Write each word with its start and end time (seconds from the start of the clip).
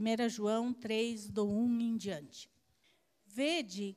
1 0.00 0.28
João 0.28 0.72
3, 0.72 1.28
do 1.28 1.46
1 1.46 1.80
em 1.80 1.96
diante. 1.96 2.50
Vede 3.24 3.96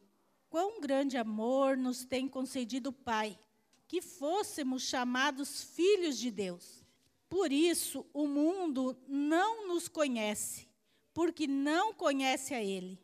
quão 0.50 0.80
grande 0.80 1.18
amor 1.18 1.76
nos 1.76 2.06
tem 2.06 2.28
concedido 2.28 2.90
o 2.90 2.94
Pai, 2.94 3.38
que 3.88 4.02
fôssemos 4.02 4.84
chamados 4.84 5.64
filhos 5.64 6.18
de 6.18 6.30
Deus. 6.30 6.84
Por 7.30 7.52
isso, 7.52 8.06
o 8.14 8.28
mundo 8.28 8.96
não 9.08 9.68
nos 9.68 9.88
conhece, 9.88 10.68
porque 11.14 11.48
não 11.48 11.94
conhece 11.94 12.54
a 12.54 12.64
Ele. 12.64 13.00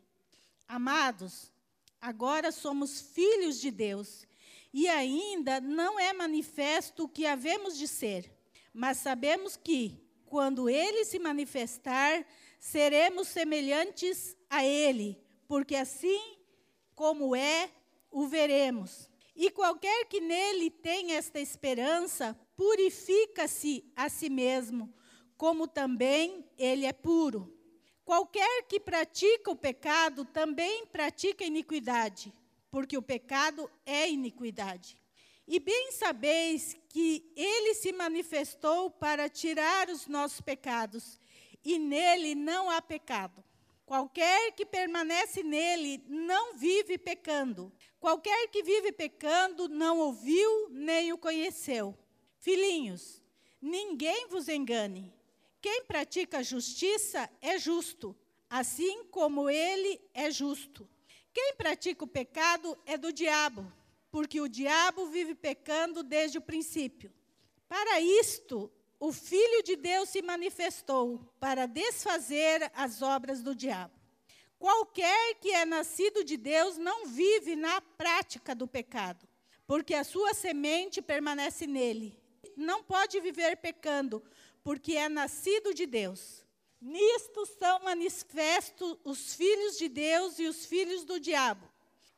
Amados, 0.68 1.52
agora 2.00 2.52
somos 2.52 3.00
filhos 3.00 3.60
de 3.60 3.70
Deus, 3.70 4.26
e 4.72 4.88
ainda 4.88 5.60
não 5.60 5.98
é 6.00 6.12
manifesto 6.12 7.04
o 7.04 7.08
que 7.08 7.26
havemos 7.26 7.76
de 7.76 7.86
ser, 7.86 8.32
mas 8.72 8.98
sabemos 8.98 9.56
que, 9.56 10.00
quando 10.26 10.68
Ele 10.68 11.04
se 11.04 11.18
manifestar, 11.18 12.26
seremos 12.64 13.28
semelhantes 13.28 14.34
a 14.48 14.64
Ele, 14.64 15.22
porque 15.46 15.76
assim 15.76 16.38
como 16.94 17.36
é, 17.36 17.70
o 18.10 18.26
veremos. 18.26 19.10
E 19.36 19.50
qualquer 19.50 20.06
que 20.06 20.18
nele 20.18 20.70
tenha 20.70 21.16
esta 21.16 21.38
esperança, 21.38 22.34
purifica-se 22.56 23.84
a 23.94 24.08
si 24.08 24.30
mesmo, 24.30 24.94
como 25.36 25.68
também 25.68 26.48
ele 26.56 26.86
é 26.86 26.92
puro. 26.92 27.54
Qualquer 28.02 28.62
que 28.62 28.80
pratica 28.80 29.50
o 29.50 29.56
pecado 29.56 30.24
também 30.24 30.86
pratica 30.86 31.44
iniquidade, 31.44 32.32
porque 32.70 32.96
o 32.96 33.02
pecado 33.02 33.70
é 33.84 34.08
iniquidade. 34.08 34.98
E 35.46 35.60
bem 35.60 35.92
sabeis 35.92 36.74
que 36.88 37.30
ele 37.36 37.74
se 37.74 37.92
manifestou 37.92 38.90
para 38.90 39.28
tirar 39.28 39.90
os 39.90 40.06
nossos 40.06 40.40
pecados, 40.40 41.20
e 41.64 41.78
nele 41.78 42.34
não 42.34 42.70
há 42.70 42.82
pecado. 42.82 43.42
Qualquer 43.86 44.52
que 44.52 44.64
permanece 44.64 45.42
nele 45.42 46.02
não 46.08 46.54
vive 46.56 46.96
pecando. 46.96 47.72
Qualquer 48.00 48.48
que 48.48 48.62
vive 48.62 48.92
pecando 48.92 49.68
não 49.68 49.98
ouviu 49.98 50.68
nem 50.70 51.12
o 51.12 51.18
conheceu. 51.18 51.96
Filhinhos, 52.38 53.22
ninguém 53.60 54.26
vos 54.28 54.48
engane. 54.48 55.12
Quem 55.60 55.84
pratica 55.84 56.42
justiça 56.42 57.30
é 57.40 57.58
justo, 57.58 58.16
assim 58.48 59.04
como 59.04 59.48
ele 59.48 60.00
é 60.12 60.30
justo. 60.30 60.88
Quem 61.32 61.54
pratica 61.54 62.04
o 62.04 62.08
pecado 62.08 62.78
é 62.86 62.96
do 62.96 63.12
diabo, 63.12 63.70
porque 64.10 64.40
o 64.40 64.48
diabo 64.48 65.06
vive 65.06 65.34
pecando 65.34 66.02
desde 66.02 66.38
o 66.38 66.42
princípio. 66.42 67.12
Para 67.68 68.00
isto, 68.00 68.70
o 68.98 69.12
Filho 69.12 69.62
de 69.62 69.76
Deus 69.76 70.08
se 70.08 70.22
manifestou 70.22 71.20
para 71.38 71.66
desfazer 71.66 72.70
as 72.74 73.02
obras 73.02 73.42
do 73.42 73.54
diabo. 73.54 73.94
Qualquer 74.58 75.34
que 75.40 75.50
é 75.50 75.64
nascido 75.64 76.24
de 76.24 76.36
Deus 76.36 76.78
não 76.78 77.06
vive 77.06 77.54
na 77.54 77.80
prática 77.80 78.54
do 78.54 78.66
pecado, 78.66 79.28
porque 79.66 79.94
a 79.94 80.04
sua 80.04 80.32
semente 80.32 81.02
permanece 81.02 81.66
nele. 81.66 82.18
Não 82.56 82.82
pode 82.82 83.20
viver 83.20 83.56
pecando, 83.56 84.22
porque 84.62 84.96
é 84.96 85.08
nascido 85.08 85.74
de 85.74 85.84
Deus. 85.86 86.44
Nisto 86.80 87.46
são 87.58 87.80
manifestos 87.80 88.96
os 89.04 89.34
filhos 89.34 89.76
de 89.76 89.88
Deus 89.88 90.38
e 90.38 90.46
os 90.46 90.64
filhos 90.64 91.04
do 91.04 91.18
diabo. 91.18 91.68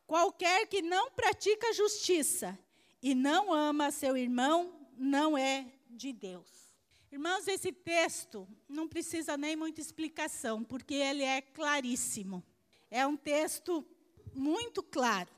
Qualquer 0.06 0.66
que 0.68 0.82
não 0.82 1.10
pratica 1.10 1.72
justiça 1.72 2.56
e 3.02 3.14
não 3.14 3.52
ama 3.52 3.90
seu 3.90 4.16
irmão 4.16 4.72
não 4.96 5.36
é 5.36 5.66
de 5.88 6.12
Deus. 6.12 6.65
Irmãos, 7.10 7.46
esse 7.46 7.70
texto 7.70 8.48
não 8.68 8.88
precisa 8.88 9.36
nem 9.36 9.54
muita 9.54 9.80
explicação, 9.80 10.64
porque 10.64 10.94
ele 10.94 11.22
é 11.22 11.40
claríssimo. 11.40 12.44
É 12.90 13.06
um 13.06 13.16
texto 13.16 13.86
muito 14.34 14.82
claro. 14.82 15.30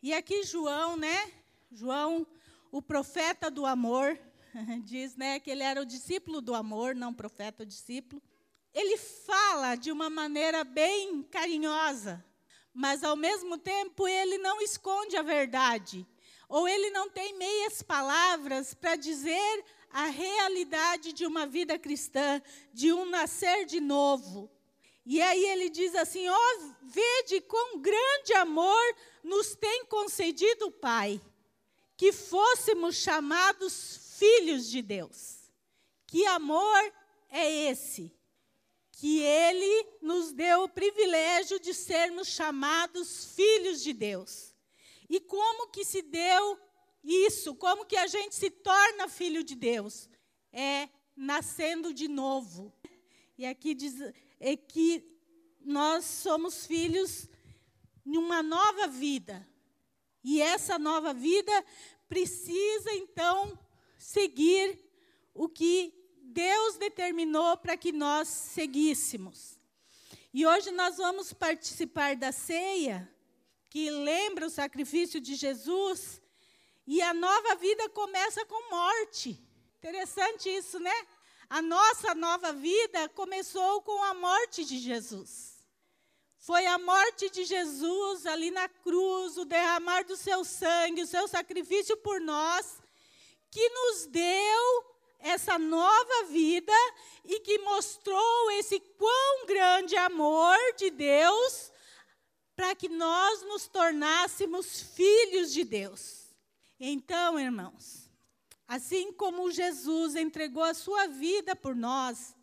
E 0.00 0.14
aqui 0.14 0.44
João, 0.44 0.96
né? 0.96 1.32
João, 1.72 2.24
o 2.70 2.80
profeta 2.80 3.50
do 3.50 3.66
amor, 3.66 4.18
diz, 4.84 5.16
né, 5.16 5.40
que 5.40 5.50
ele 5.50 5.62
era 5.62 5.82
o 5.82 5.86
discípulo 5.86 6.40
do 6.40 6.54
amor, 6.54 6.94
não 6.94 7.12
profeta, 7.12 7.64
o 7.64 7.66
discípulo. 7.66 8.22
Ele 8.72 8.96
fala 8.96 9.74
de 9.74 9.90
uma 9.90 10.08
maneira 10.08 10.62
bem 10.62 11.22
carinhosa, 11.24 12.24
mas 12.72 13.02
ao 13.02 13.16
mesmo 13.16 13.58
tempo 13.58 14.06
ele 14.06 14.38
não 14.38 14.60
esconde 14.60 15.16
a 15.16 15.22
verdade, 15.22 16.06
ou 16.48 16.66
ele 16.66 16.90
não 16.90 17.10
tem 17.10 17.36
meias 17.36 17.82
palavras 17.82 18.72
para 18.72 18.96
dizer 18.96 19.64
a 19.90 20.06
realidade 20.06 21.12
de 21.12 21.26
uma 21.26 21.46
vida 21.46 21.78
cristã, 21.78 22.40
de 22.72 22.92
um 22.92 23.04
nascer 23.04 23.66
de 23.66 23.80
novo. 23.80 24.50
E 25.04 25.20
aí 25.20 25.44
ele 25.46 25.68
diz 25.70 25.94
assim: 25.94 26.28
ó, 26.28 26.36
oh, 26.36 26.72
vede 26.82 27.40
quão 27.42 27.78
grande 27.80 28.32
amor 28.34 28.96
nos 29.22 29.54
tem 29.54 29.84
concedido 29.86 30.66
o 30.66 30.72
Pai, 30.72 31.20
que 31.96 32.12
fôssemos 32.12 32.96
chamados 32.96 34.16
filhos 34.18 34.68
de 34.68 34.82
Deus. 34.82 35.50
Que 36.06 36.24
amor 36.26 36.92
é 37.30 37.70
esse? 37.70 38.12
Que 38.92 39.20
ele 39.20 39.86
nos 40.00 40.32
deu 40.32 40.64
o 40.64 40.68
privilégio 40.68 41.60
de 41.60 41.72
sermos 41.72 42.28
chamados 42.28 43.32
filhos 43.34 43.82
de 43.82 43.92
Deus. 43.92 44.47
E 45.08 45.20
como 45.20 45.68
que 45.68 45.84
se 45.84 46.02
deu 46.02 46.58
isso, 47.02 47.54
como 47.54 47.86
que 47.86 47.96
a 47.96 48.06
gente 48.06 48.34
se 48.34 48.50
torna 48.50 49.08
filho 49.08 49.42
de 49.42 49.54
Deus? 49.54 50.08
É 50.52 50.88
nascendo 51.16 51.92
de 51.92 52.08
novo. 52.08 52.72
E 53.36 53.46
aqui 53.46 53.74
diz 53.74 53.94
é 54.40 54.56
que 54.56 55.04
nós 55.60 56.04
somos 56.04 56.66
filhos 56.66 57.28
de 58.04 58.18
uma 58.18 58.42
nova 58.42 58.86
vida. 58.86 59.46
E 60.22 60.40
essa 60.40 60.78
nova 60.78 61.12
vida 61.12 61.52
precisa 62.08 62.92
então 62.94 63.58
seguir 63.98 64.78
o 65.34 65.48
que 65.48 65.92
Deus 66.22 66.76
determinou 66.76 67.56
para 67.56 67.76
que 67.76 67.92
nós 67.92 68.28
seguíssemos. 68.28 69.58
E 70.32 70.46
hoje 70.46 70.70
nós 70.70 70.96
vamos 70.96 71.32
participar 71.32 72.16
da 72.16 72.32
ceia, 72.32 73.10
que 73.70 73.90
lembra 73.90 74.46
o 74.46 74.50
sacrifício 74.50 75.20
de 75.20 75.34
Jesus 75.34 76.20
e 76.86 77.02
a 77.02 77.12
nova 77.12 77.54
vida 77.56 77.88
começa 77.90 78.44
com 78.46 78.70
morte. 78.70 79.38
Interessante 79.78 80.48
isso, 80.48 80.78
né? 80.78 81.06
A 81.50 81.60
nossa 81.62 82.14
nova 82.14 82.52
vida 82.52 83.08
começou 83.10 83.82
com 83.82 84.02
a 84.04 84.14
morte 84.14 84.64
de 84.64 84.78
Jesus. 84.78 85.58
Foi 86.38 86.64
a 86.66 86.78
morte 86.78 87.28
de 87.28 87.44
Jesus 87.44 88.24
ali 88.24 88.50
na 88.50 88.68
cruz, 88.68 89.36
o 89.36 89.44
derramar 89.44 90.04
do 90.04 90.16
seu 90.16 90.44
sangue, 90.44 91.02
o 91.02 91.06
seu 91.06 91.28
sacrifício 91.28 91.96
por 91.98 92.20
nós, 92.20 92.78
que 93.50 93.68
nos 93.68 94.06
deu 94.06 94.84
essa 95.18 95.58
nova 95.58 96.24
vida 96.24 96.72
e 97.24 97.40
que 97.40 97.58
mostrou 97.58 98.50
esse 98.52 98.80
quão 98.80 99.46
grande 99.46 99.96
amor 99.96 100.56
de 100.76 100.90
Deus 100.90 101.70
para 102.58 102.74
que 102.74 102.88
nós 102.88 103.42
nos 103.42 103.68
tornássemos 103.68 104.80
filhos 104.96 105.52
de 105.52 105.62
Deus. 105.62 106.24
Então, 106.80 107.38
irmãos, 107.38 108.10
assim 108.66 109.12
como 109.12 109.48
Jesus 109.52 110.16
entregou 110.16 110.64
a 110.64 110.74
sua 110.74 111.06
vida 111.06 111.54
por 111.54 111.76
nós, 111.76 112.34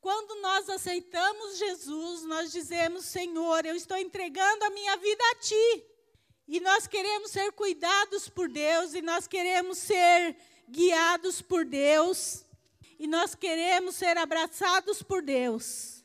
quando 0.00 0.42
nós 0.42 0.68
aceitamos 0.68 1.58
Jesus, 1.58 2.24
nós 2.24 2.50
dizemos: 2.50 3.04
Senhor, 3.04 3.64
eu 3.64 3.76
estou 3.76 3.96
entregando 3.96 4.64
a 4.64 4.70
minha 4.70 4.96
vida 4.96 5.22
a 5.30 5.34
Ti. 5.36 5.84
E 6.48 6.58
nós 6.58 6.88
queremos 6.88 7.30
ser 7.30 7.52
cuidados 7.52 8.28
por 8.28 8.48
Deus, 8.48 8.94
e 8.94 9.00
nós 9.00 9.28
queremos 9.28 9.78
ser 9.78 10.36
guiados 10.68 11.40
por 11.40 11.64
Deus, 11.64 12.44
e 12.98 13.06
nós 13.06 13.36
queremos 13.36 13.94
ser 13.94 14.18
abraçados 14.18 15.04
por 15.04 15.22
Deus. 15.22 15.95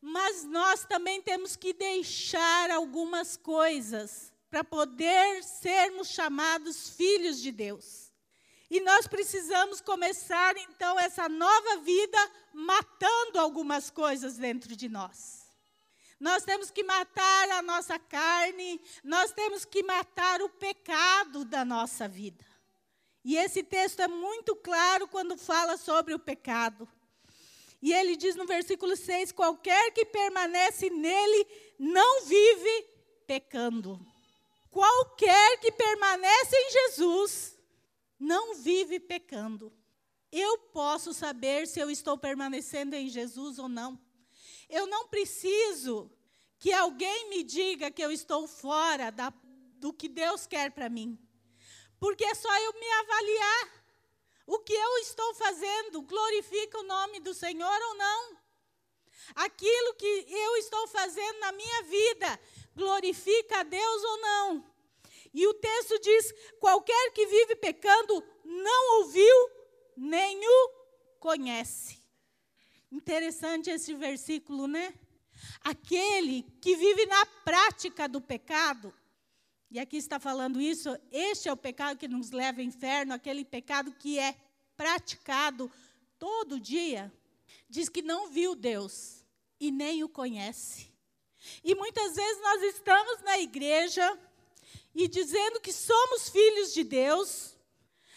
Mas 0.00 0.44
nós 0.44 0.84
também 0.84 1.20
temos 1.20 1.56
que 1.56 1.72
deixar 1.72 2.70
algumas 2.70 3.36
coisas 3.36 4.32
para 4.50 4.64
poder 4.64 5.42
sermos 5.44 6.08
chamados 6.08 6.90
filhos 6.90 7.40
de 7.40 7.52
Deus. 7.52 8.10
E 8.70 8.80
nós 8.80 9.06
precisamos 9.06 9.80
começar 9.80 10.56
então 10.56 10.98
essa 10.98 11.28
nova 11.28 11.78
vida 11.78 12.18
matando 12.52 13.38
algumas 13.38 13.90
coisas 13.90 14.36
dentro 14.36 14.74
de 14.76 14.88
nós. 14.88 15.40
Nós 16.20 16.44
temos 16.44 16.70
que 16.70 16.84
matar 16.84 17.50
a 17.50 17.62
nossa 17.62 17.98
carne, 17.98 18.80
nós 19.02 19.32
temos 19.32 19.64
que 19.64 19.82
matar 19.82 20.42
o 20.42 20.48
pecado 20.48 21.44
da 21.44 21.64
nossa 21.64 22.06
vida. 22.06 22.44
E 23.24 23.36
esse 23.36 23.62
texto 23.62 24.00
é 24.00 24.08
muito 24.08 24.54
claro 24.56 25.08
quando 25.08 25.36
fala 25.36 25.76
sobre 25.76 26.14
o 26.14 26.18
pecado. 26.18 26.88
E 27.82 27.92
ele 27.92 28.16
diz 28.16 28.36
no 28.36 28.46
versículo 28.46 28.96
6: 28.96 29.32
qualquer 29.32 29.92
que 29.92 30.04
permanece 30.04 30.90
nele 30.90 31.46
não 31.78 32.24
vive 32.24 32.86
pecando. 33.26 33.98
Qualquer 34.70 35.58
que 35.60 35.72
permanece 35.72 36.56
em 36.56 36.70
Jesus 36.70 37.58
não 38.18 38.54
vive 38.54 39.00
pecando. 39.00 39.72
Eu 40.30 40.58
posso 40.58 41.12
saber 41.12 41.66
se 41.66 41.80
eu 41.80 41.90
estou 41.90 42.16
permanecendo 42.16 42.94
em 42.94 43.08
Jesus 43.08 43.58
ou 43.58 43.68
não. 43.68 43.98
Eu 44.68 44.86
não 44.86 45.08
preciso 45.08 46.10
que 46.58 46.72
alguém 46.72 47.30
me 47.30 47.42
diga 47.42 47.90
que 47.90 48.02
eu 48.02 48.12
estou 48.12 48.46
fora 48.46 49.10
da, 49.10 49.32
do 49.76 49.92
que 49.92 50.08
Deus 50.08 50.46
quer 50.46 50.70
para 50.70 50.88
mim. 50.88 51.18
Porque 51.98 52.24
é 52.24 52.34
só 52.34 52.54
eu 52.62 52.72
me 52.74 52.90
avaliar. 53.00 53.79
O 54.52 54.58
que 54.58 54.72
eu 54.72 54.98
estou 54.98 55.32
fazendo 55.36 56.02
glorifica 56.02 56.80
o 56.80 56.82
nome 56.82 57.20
do 57.20 57.32
Senhor 57.32 57.80
ou 57.88 57.94
não? 57.94 58.36
Aquilo 59.36 59.94
que 59.94 60.26
eu 60.28 60.56
estou 60.56 60.88
fazendo 60.88 61.38
na 61.38 61.52
minha 61.52 61.82
vida 61.84 62.40
glorifica 62.74 63.60
a 63.60 63.62
Deus 63.62 64.02
ou 64.02 64.20
não? 64.20 64.74
E 65.32 65.46
o 65.46 65.54
texto 65.54 66.00
diz: 66.00 66.34
qualquer 66.58 67.12
que 67.12 67.26
vive 67.26 67.54
pecando 67.54 68.24
não 68.44 68.98
ouviu 69.02 69.50
nem 69.96 70.40
o 70.44 70.68
conhece. 71.20 72.02
Interessante 72.90 73.70
esse 73.70 73.94
versículo, 73.94 74.66
né? 74.66 74.92
Aquele 75.62 76.42
que 76.60 76.74
vive 76.74 77.06
na 77.06 77.24
prática 77.44 78.08
do 78.08 78.20
pecado, 78.20 78.92
e 79.70 79.78
aqui 79.78 79.96
está 79.96 80.18
falando 80.18 80.60
isso, 80.60 80.88
este 81.12 81.48
é 81.48 81.52
o 81.52 81.56
pecado 81.56 81.96
que 81.96 82.08
nos 82.08 82.32
leva 82.32 82.60
ao 82.60 82.66
inferno, 82.66 83.14
aquele 83.14 83.44
pecado 83.44 83.92
que 83.92 84.18
é 84.18 84.34
praticado 84.76 85.70
todo 86.18 86.58
dia, 86.58 87.12
diz 87.68 87.88
que 87.88 88.02
não 88.02 88.28
viu 88.28 88.56
Deus 88.56 89.24
e 89.60 89.70
nem 89.70 90.02
o 90.02 90.08
conhece. 90.08 90.92
E 91.62 91.74
muitas 91.76 92.16
vezes 92.16 92.42
nós 92.42 92.62
estamos 92.74 93.22
na 93.22 93.38
igreja 93.38 94.18
e 94.92 95.06
dizendo 95.06 95.60
que 95.60 95.72
somos 95.72 96.28
filhos 96.28 96.74
de 96.74 96.82
Deus, 96.82 97.56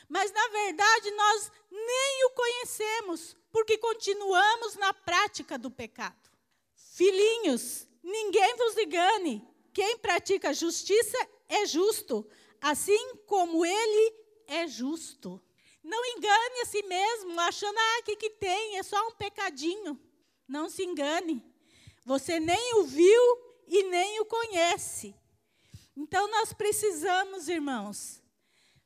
mas 0.10 0.32
na 0.32 0.48
verdade 0.48 1.12
nós 1.12 1.52
nem 1.70 2.26
o 2.26 2.32
conhecemos, 2.32 3.38
porque 3.52 3.78
continuamos 3.78 4.76
na 4.76 4.92
prática 4.92 5.56
do 5.58 5.70
pecado. 5.70 6.32
Filhinhos, 6.74 7.88
ninguém 8.02 8.56
vos 8.56 8.76
engane, 8.76 9.48
quem 9.72 9.98
pratica 10.00 10.52
justiça 10.52 11.33
é 11.48 11.66
justo, 11.66 12.28
assim 12.62 13.16
como 13.26 13.66
ele 13.66 14.16
é 14.48 14.68
justo. 14.68 15.42
Não 15.84 16.06
engane 16.06 16.62
a 16.62 16.66
si 16.66 16.82
mesmo, 16.84 17.40
achando, 17.40 17.78
ah, 17.78 18.02
que, 18.04 18.16
que 18.16 18.30
tem? 18.30 18.78
É 18.78 18.84
só 18.84 19.08
um 19.08 19.12
pecadinho. 19.12 20.00
Não 20.48 20.70
se 20.70 20.84
engane. 20.84 21.44
Você 22.06 22.40
nem 22.40 22.76
o 22.76 22.84
viu 22.84 23.22
e 23.68 23.84
nem 23.84 24.20
o 24.22 24.26
conhece. 24.26 25.16
Então 25.96 26.30
nós 26.30 26.54
precisamos, 26.54 27.48
irmãos, 27.48 28.22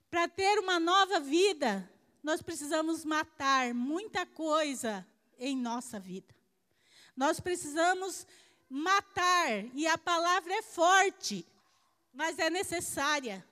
para 0.09 0.27
ter 0.27 0.59
uma 0.59 0.80
nova 0.80 1.19
vida, 1.19 1.89
nós 2.24 2.42
precisamos 2.42 3.06
matar 3.06 3.74
muita 3.74 4.25
coisa 4.25 5.06
em 5.38 5.56
nossa 5.56 6.00
vida. 6.00 6.36
Nós 7.15 7.39
precisamos 7.39 8.27
matar, 8.69 9.65
e 9.74 9.88
a 9.88 9.98
palavra 9.98 10.54
é 10.54 10.62
forte, 10.62 11.48
mas 12.17 12.39
é 12.39 12.49
necessária. 12.49 13.47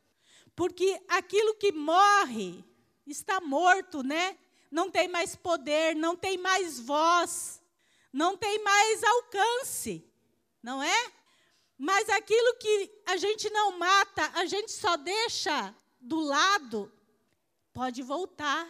Porque 0.56 1.00
aquilo 1.08 1.54
que 1.54 1.72
morre 1.72 2.66
está 3.06 3.40
morto, 3.40 4.02
né? 4.02 4.36
Não 4.72 4.90
tem 4.90 5.08
mais 5.08 5.36
poder, 5.36 5.96
não 5.96 6.16
tem 6.16 6.36
mais 6.36 6.80
voz, 6.80 7.62
não 8.12 8.36
tem 8.36 8.58
mais 8.64 9.04
alcance, 9.04 10.04
não 10.64 10.82
é? 10.82 11.14
Mas 11.78 12.10
aquilo 12.10 12.56
que 12.56 12.92
a 13.06 13.18
gente 13.18 13.48
não 13.52 13.78
mata, 13.78 14.32
a 14.34 14.48
gente 14.48 14.72
só 14.72 14.98
deixa 14.98 15.74
do 16.02 16.20
lado, 16.20 16.92
pode 17.72 18.02
voltar. 18.02 18.68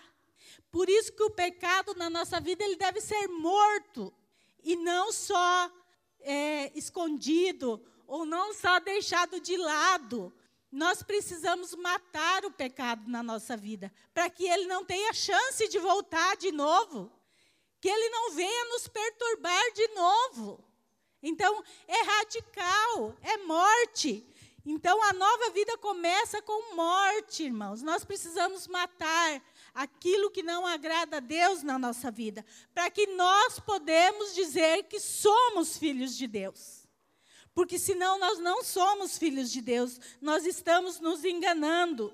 Por 0.69 0.89
isso 0.89 1.13
que 1.13 1.23
o 1.23 1.31
pecado 1.31 1.95
na 1.95 2.09
nossa 2.09 2.41
vida 2.41 2.65
ele 2.65 2.75
deve 2.75 2.99
ser 2.99 3.29
morto 3.29 4.13
e 4.61 4.75
não 4.75 5.13
só 5.13 5.71
é, 6.19 6.77
escondido 6.77 7.81
ou 8.07 8.25
não 8.25 8.53
só 8.53 8.79
deixado 8.79 9.39
de 9.39 9.57
lado. 9.57 10.33
Nós 10.71 11.01
precisamos 11.01 11.73
matar 11.75 12.43
o 12.45 12.51
pecado 12.51 13.09
na 13.09 13.23
nossa 13.23 13.55
vida 13.55 13.91
para 14.13 14.29
que 14.29 14.45
ele 14.45 14.65
não 14.65 14.83
tenha 14.83 15.13
chance 15.13 15.67
de 15.67 15.79
voltar 15.79 16.35
de 16.35 16.51
novo, 16.51 17.11
que 17.79 17.87
ele 17.87 18.09
não 18.09 18.31
venha 18.31 18.65
nos 18.65 18.87
perturbar 18.87 19.71
de 19.73 19.87
novo. 19.89 20.63
Então, 21.23 21.63
é 21.87 22.01
radical, 22.03 23.15
é 23.21 23.37
morte. 23.37 24.27
Então, 24.65 25.01
a 25.03 25.13
nova 25.13 25.51
vida 25.51 25.77
começa 25.77 26.41
com 26.41 26.75
morte, 26.75 27.43
irmãos. 27.43 27.81
Nós 27.81 28.03
precisamos 28.03 28.67
matar 28.67 29.41
aquilo 29.73 30.31
que 30.31 30.41
não 30.41 30.65
agrada 30.65 31.17
a 31.17 31.19
Deus 31.19 31.61
na 31.61 31.77
nossa 31.77 32.09
vida, 32.09 32.43
para 32.73 32.89
que 32.89 33.07
nós 33.07 33.59
podemos 33.59 34.33
dizer 34.33 34.83
que 34.83 34.99
somos 34.99 35.77
filhos 35.77 36.17
de 36.17 36.25
Deus. 36.25 36.74
Porque 37.55 37.79
senão 37.79 38.19
nós 38.19 38.37
não 38.37 38.63
somos 38.63 39.17
filhos 39.17 39.51
de 39.51 39.61
Deus, 39.61 39.99
nós 40.21 40.45
estamos 40.45 40.99
nos 40.99 41.25
enganando. 41.25 42.13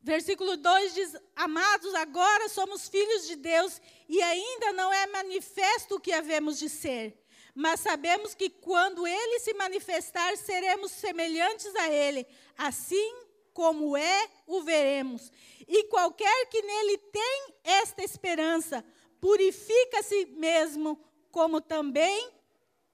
Versículo 0.00 0.56
2 0.56 0.94
diz: 0.94 1.16
Amados, 1.34 1.92
agora 1.94 2.48
somos 2.48 2.88
filhos 2.88 3.26
de 3.26 3.34
Deus 3.34 3.80
e 4.08 4.22
ainda 4.22 4.72
não 4.72 4.92
é 4.92 5.06
manifesto 5.08 5.96
o 5.96 6.00
que 6.00 6.12
havemos 6.12 6.58
de 6.58 6.68
ser 6.68 7.18
mas 7.60 7.80
sabemos 7.80 8.36
que 8.36 8.48
quando 8.48 9.04
ele 9.04 9.40
se 9.40 9.52
manifestar, 9.54 10.36
seremos 10.36 10.92
semelhantes 10.92 11.74
a 11.74 11.92
ele, 11.92 12.24
assim 12.56 13.16
como 13.52 13.96
é, 13.96 14.30
o 14.46 14.62
veremos. 14.62 15.32
E 15.66 15.82
qualquer 15.88 16.46
que 16.46 16.62
nele 16.62 16.98
tem 16.98 17.54
esta 17.64 18.04
esperança, 18.04 18.84
purifica 19.20 19.98
a 19.98 20.02
si 20.04 20.26
mesmo, 20.36 21.04
como 21.32 21.60
também 21.60 22.30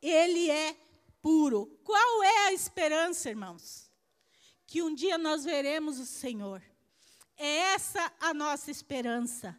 ele 0.01 0.51
é 0.51 0.75
puro. 1.25 1.81
Qual 1.83 2.23
é 2.23 2.49
a 2.49 2.53
esperança, 2.53 3.31
irmãos? 3.31 3.91
Que 4.67 4.83
um 4.83 4.95
dia 4.95 5.17
nós 5.17 5.43
veremos 5.43 5.99
o 5.99 6.05
Senhor. 6.05 6.63
É 7.39 7.73
essa 7.73 8.13
a 8.21 8.35
nossa 8.35 8.71
esperança. 8.71 9.59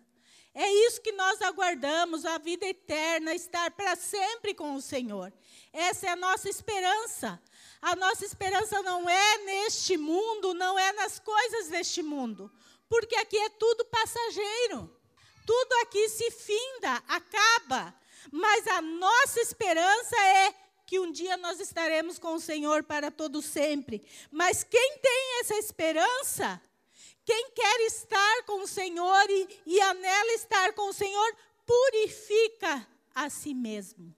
É 0.53 0.71
isso 0.85 1.01
que 1.01 1.11
nós 1.11 1.41
aguardamos, 1.41 2.23
a 2.23 2.37
vida 2.37 2.67
eterna, 2.67 3.33
estar 3.33 3.71
para 3.71 3.95
sempre 3.95 4.53
com 4.53 4.75
o 4.75 4.81
Senhor. 4.81 5.33
Essa 5.73 6.05
é 6.05 6.09
a 6.11 6.15
nossa 6.15 6.47
esperança. 6.47 7.41
A 7.81 7.95
nossa 7.95 8.23
esperança 8.23 8.83
não 8.83 9.09
é 9.09 9.37
neste 9.39 9.97
mundo, 9.97 10.53
não 10.53 10.77
é 10.77 10.93
nas 10.93 11.17
coisas 11.17 11.69
deste 11.69 12.03
mundo, 12.03 12.51
porque 12.87 13.15
aqui 13.15 13.37
é 13.37 13.49
tudo 13.49 13.85
passageiro. 13.85 14.95
Tudo 15.47 15.73
aqui 15.81 16.09
se 16.09 16.29
finda, 16.29 17.03
acaba. 17.07 17.93
Mas 18.31 18.67
a 18.67 18.81
nossa 18.81 19.41
esperança 19.41 20.15
é 20.15 20.64
que 20.85 20.99
um 20.99 21.11
dia 21.11 21.37
nós 21.37 21.59
estaremos 21.59 22.19
com 22.19 22.35
o 22.35 22.39
Senhor 22.39 22.83
para 22.83 23.09
todo 23.09 23.41
sempre. 23.41 24.05
Mas 24.31 24.63
quem 24.63 24.97
tem 25.01 25.39
essa 25.41 25.55
esperança 25.55 26.61
quem 27.25 27.49
quer 27.49 27.81
estar 27.87 28.43
com 28.43 28.61
o 28.61 28.67
Senhor 28.67 29.29
e, 29.29 29.61
e 29.65 29.81
anela 29.81 30.31
estar 30.33 30.73
com 30.73 30.89
o 30.89 30.93
Senhor, 30.93 31.35
purifica 31.65 32.87
a 33.15 33.31
si 33.31 33.51
mesmo, 33.51 34.15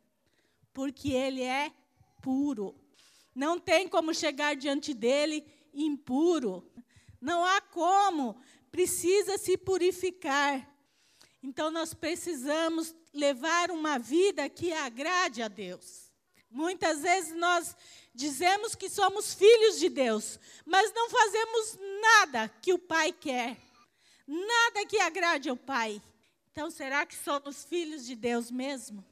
porque 0.73 1.13
Ele 1.13 1.41
é 1.41 1.71
puro. 2.21 2.75
Não 3.33 3.57
tem 3.57 3.87
como 3.87 4.13
chegar 4.13 4.57
diante 4.57 4.93
dele 4.93 5.45
impuro. 5.73 6.69
Não 7.21 7.45
há 7.45 7.61
como. 7.61 8.35
Precisa 8.69 9.37
se 9.37 9.57
purificar. 9.57 10.69
Então 11.41 11.71
nós 11.71 11.93
precisamos 11.93 12.93
levar 13.13 13.71
uma 13.71 13.97
vida 13.97 14.49
que 14.49 14.73
agrade 14.73 15.41
a 15.41 15.47
Deus. 15.47 16.06
Muitas 16.57 17.01
vezes 17.01 17.35
nós 17.35 17.75
Dizemos 18.17 18.73
que 18.73 18.89
somos 18.89 19.35
filhos 19.35 19.77
de 19.77 19.89
Deus, 19.89 20.39
mas 20.65 20.91
não 20.91 21.07
fazemos 21.07 21.77
nada 22.01 22.49
que 22.63 22.73
o 22.73 22.79
Pai 22.79 23.13
quer, 23.13 23.55
nada 24.25 24.83
que 24.87 24.97
agrade 24.97 25.49
ao 25.49 25.55
Pai. 25.55 26.01
Então, 26.51 26.71
será 26.71 27.05
que 27.05 27.15
somos 27.15 27.63
filhos 27.63 28.07
de 28.07 28.15
Deus 28.15 28.49
mesmo? 28.49 29.05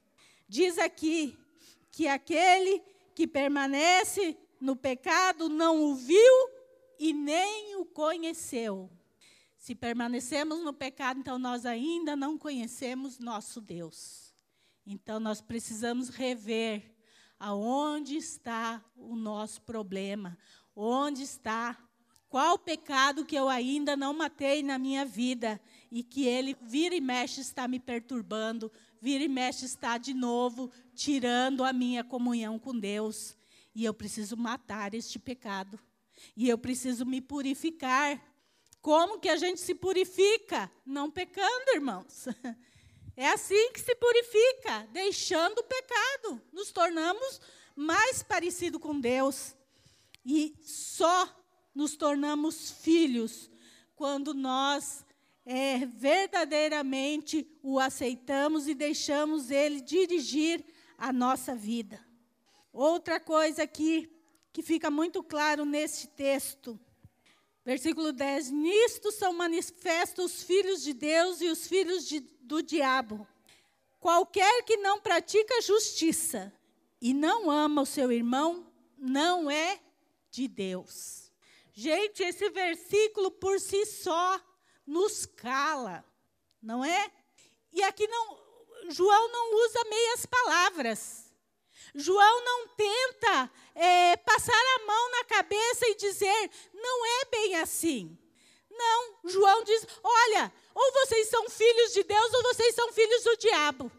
Diz 0.49 0.79
aqui 0.79 1.37
que 1.91 2.07
aquele 2.07 2.81
que 3.13 3.27
permanece 3.27 4.35
no 4.59 4.75
pecado 4.75 5.49
não 5.49 5.83
o 5.83 5.93
viu 5.93 6.49
e 6.97 7.13
nem 7.13 7.75
o 7.75 7.85
conheceu. 7.85 8.89
Se 9.55 9.75
permanecemos 9.75 10.63
no 10.63 10.73
pecado, 10.73 11.19
então 11.19 11.37
nós 11.37 11.63
ainda 11.63 12.15
não 12.15 12.39
conhecemos 12.39 13.19
nosso 13.19 13.61
Deus. 13.61 14.33
Então 14.83 15.19
nós 15.19 15.41
precisamos 15.41 16.09
rever 16.09 16.94
aonde 17.39 18.15
está 18.15 18.83
o 18.95 19.15
nosso 19.15 19.61
problema? 19.61 20.37
Onde 20.75 21.23
está? 21.23 21.77
Qual 22.29 22.59
pecado 22.59 23.25
que 23.25 23.35
eu 23.35 23.47
ainda 23.47 23.95
não 23.95 24.13
matei 24.13 24.61
na 24.61 24.77
minha 24.77 25.05
vida 25.05 25.61
e 25.89 26.03
que 26.03 26.25
ele 26.25 26.55
vira 26.61 26.93
e 26.93 26.99
mexe 27.01 27.39
está 27.39 27.67
me 27.67 27.79
perturbando, 27.79 28.71
vira 29.01 29.23
e 29.23 29.27
mexe 29.27 29.65
está 29.65 29.97
de 29.97 30.13
novo 30.13 30.71
tirando 30.93 31.63
a 31.63 31.71
minha 31.71 32.03
comunhão 32.03 32.59
com 32.59 32.77
Deus? 32.77 33.37
E 33.73 33.85
eu 33.85 33.93
preciso 33.93 34.35
matar 34.35 34.93
este 34.93 35.17
pecado. 35.19 35.79
E 36.35 36.49
eu 36.49 36.57
preciso 36.57 37.05
me 37.05 37.21
purificar. 37.21 38.21
Como 38.81 39.19
que 39.19 39.29
a 39.29 39.35
gente 39.35 39.59
se 39.59 39.73
purifica? 39.73 40.71
Não 40.85 41.09
pecando, 41.09 41.71
irmãos. 41.73 42.27
É 43.17 43.27
assim 43.29 43.71
que 43.71 43.79
se 43.79 43.95
purifica, 43.95 44.87
deixando 44.91 45.59
o 45.59 45.63
pecado. 45.63 46.41
Nos 46.51 46.71
tornamos 46.71 47.39
mais 47.75 48.21
parecido 48.21 48.79
com 48.79 48.99
Deus. 48.99 49.55
E 50.25 50.55
só 50.61 51.29
nos 51.73 51.95
tornamos 51.95 52.71
filhos 52.71 53.49
quando 53.95 54.33
nós 54.33 55.05
é, 55.45 55.85
verdadeiramente 55.85 57.47
o 57.61 57.79
aceitamos 57.79 58.67
e 58.67 58.73
deixamos 58.73 59.51
ele 59.51 59.79
dirigir 59.79 60.65
a 60.97 61.13
nossa 61.13 61.55
vida. 61.55 62.03
Outra 62.73 63.19
coisa 63.19 63.63
aqui 63.63 64.11
que 64.51 64.63
fica 64.63 64.89
muito 64.89 65.21
claro 65.21 65.63
nesse 65.65 66.07
texto, 66.07 66.79
versículo 67.63 68.11
10: 68.11 68.51
Nisto 68.51 69.11
são 69.11 69.33
manifestos 69.33 70.25
os 70.25 70.43
filhos 70.43 70.81
de 70.81 70.93
Deus 70.93 71.41
e 71.41 71.49
os 71.49 71.67
filhos 71.67 72.07
de, 72.07 72.27
do 72.45 72.61
diabo. 72.61 73.27
Qualquer 73.99 74.63
que 74.63 74.77
não 74.77 75.01
pratica 75.01 75.61
justiça 75.61 76.53
e 77.01 77.13
não 77.13 77.49
ama 77.49 77.81
o 77.81 77.85
seu 77.85 78.11
irmão, 78.11 78.71
não 78.97 79.49
é 79.49 79.79
de 80.29 80.47
Deus. 80.47 81.31
Gente, 81.73 82.23
esse 82.23 82.49
versículo 82.49 83.31
por 83.31 83.59
si 83.59 83.85
só 83.85 84.39
nos 84.85 85.25
cala, 85.25 86.05
não 86.61 86.85
é? 86.85 87.11
E 87.73 87.83
aqui 87.83 88.07
não, 88.07 88.39
João 88.89 89.31
não 89.31 89.65
usa 89.65 89.83
meias 89.89 90.25
palavras. 90.25 91.33
João 91.93 92.45
não 92.45 92.67
tenta 92.69 93.51
é, 93.73 94.15
passar 94.17 94.53
a 94.53 94.85
mão 94.85 95.11
na 95.11 95.23
cabeça 95.25 95.87
e 95.87 95.95
dizer, 95.95 96.51
não 96.73 97.05
é 97.05 97.25
bem 97.25 97.55
assim. 97.55 98.17
Não, 98.77 99.15
João 99.25 99.63
diz: 99.63 99.85
olha, 100.03 100.53
ou 100.73 100.91
vocês 100.91 101.29
são 101.29 101.49
filhos 101.49 101.93
de 101.93 102.03
Deus 102.03 102.33
ou 102.33 102.43
vocês 102.43 102.75
são 102.75 102.91
filhos 102.91 103.23
do 103.23 103.37
diabo. 103.37 103.91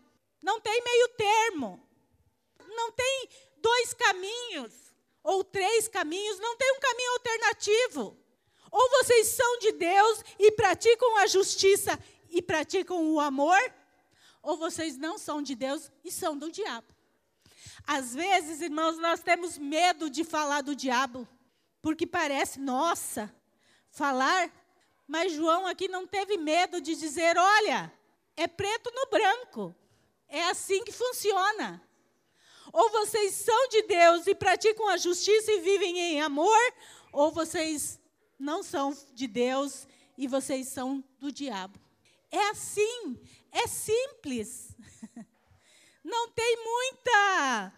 Não 0.42 0.60
tem 0.60 0.82
meio 0.82 1.08
termo. 1.08 1.82
Não 2.68 2.92
tem 2.92 3.28
dois 3.56 3.94
caminhos 3.94 4.86
ou 5.26 5.42
três 5.42 5.88
caminhos, 5.88 6.38
não 6.38 6.56
tem 6.56 6.72
um 6.72 6.80
caminho 6.80 7.12
alternativo. 7.12 8.16
Ou 8.70 8.90
vocês 8.90 9.26
são 9.28 9.58
de 9.58 9.72
Deus 9.72 10.22
e 10.38 10.52
praticam 10.52 11.16
a 11.16 11.26
justiça 11.26 11.98
e 12.30 12.40
praticam 12.40 13.12
o 13.12 13.18
amor, 13.18 13.58
ou 14.42 14.56
vocês 14.56 14.96
não 14.96 15.18
são 15.18 15.42
de 15.42 15.54
Deus 15.54 15.90
e 16.04 16.12
são 16.12 16.38
do 16.38 16.50
diabo. 16.50 16.86
Às 17.84 18.14
vezes, 18.14 18.60
irmãos, 18.60 18.98
nós 18.98 19.20
temos 19.20 19.58
medo 19.58 20.08
de 20.08 20.22
falar 20.22 20.60
do 20.60 20.76
diabo, 20.76 21.26
porque 21.82 22.06
parece, 22.06 22.60
nossa, 22.60 23.32
falar, 23.90 24.50
mas 25.06 25.32
João 25.32 25.66
aqui 25.66 25.88
não 25.88 26.06
teve 26.06 26.36
medo 26.36 26.80
de 26.80 26.96
dizer: 26.96 27.36
olha, 27.36 27.92
é 28.36 28.46
preto 28.46 28.90
no 28.94 29.06
branco, 29.10 29.74
é 30.28 30.44
assim 30.44 30.84
que 30.84 30.92
funciona. 30.92 31.82
Ou 32.72 32.90
vocês 32.90 33.32
são 33.34 33.68
de 33.68 33.82
Deus 33.82 34.26
e 34.26 34.34
praticam 34.34 34.88
a 34.88 34.96
justiça 34.96 35.52
e 35.52 35.60
vivem 35.60 35.98
em 35.98 36.20
amor, 36.20 36.74
ou 37.12 37.30
vocês 37.30 38.00
não 38.38 38.62
são 38.62 38.96
de 39.12 39.26
Deus 39.26 39.86
e 40.18 40.26
vocês 40.26 40.68
são 40.68 41.02
do 41.18 41.30
diabo. 41.30 41.78
É 42.30 42.48
assim, 42.48 43.18
é 43.52 43.66
simples. 43.66 44.74
Não 46.04 46.28
tem 46.30 46.56
muita 46.62 47.72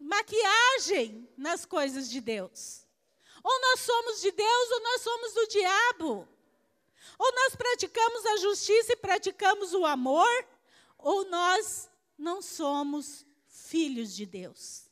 maquiagem 0.00 1.28
nas 1.36 1.64
coisas 1.64 2.08
de 2.08 2.20
Deus. 2.20 2.86
Ou 3.42 3.60
nós 3.60 3.80
somos 3.80 4.20
de 4.20 4.30
Deus 4.30 4.70
ou 4.70 4.80
nós 4.82 5.00
somos 5.00 5.34
do 5.34 5.46
diabo. 5.48 6.28
Ou 7.18 7.32
nós 7.34 7.56
praticamos 7.56 8.26
a 8.26 8.36
justiça 8.38 8.92
e 8.92 8.96
praticamos 8.96 9.72
o 9.74 9.84
amor, 9.84 10.46
ou 10.98 11.28
nós 11.28 11.90
não 12.16 12.40
somos 12.40 13.26
filhos 13.46 14.14
de 14.14 14.26
Deus. 14.26 14.90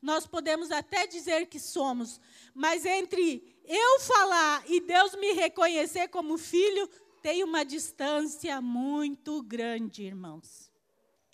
Nós 0.00 0.26
podemos 0.26 0.70
até 0.70 1.06
dizer 1.06 1.46
que 1.46 1.60
somos, 1.60 2.20
mas 2.54 2.84
entre 2.84 3.56
eu 3.64 4.00
falar 4.00 4.64
e 4.68 4.80
Deus 4.80 5.14
me 5.14 5.32
reconhecer 5.32 6.08
como 6.08 6.36
filho, 6.36 6.88
tem 7.22 7.44
uma 7.44 7.64
distância 7.64 8.60
muito 8.60 9.40
grande, 9.42 10.02
irmãos. 10.02 10.70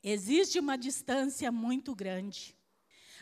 Existe 0.03 0.59
uma 0.59 0.77
distância 0.77 1.51
muito 1.51 1.95
grande. 1.95 2.55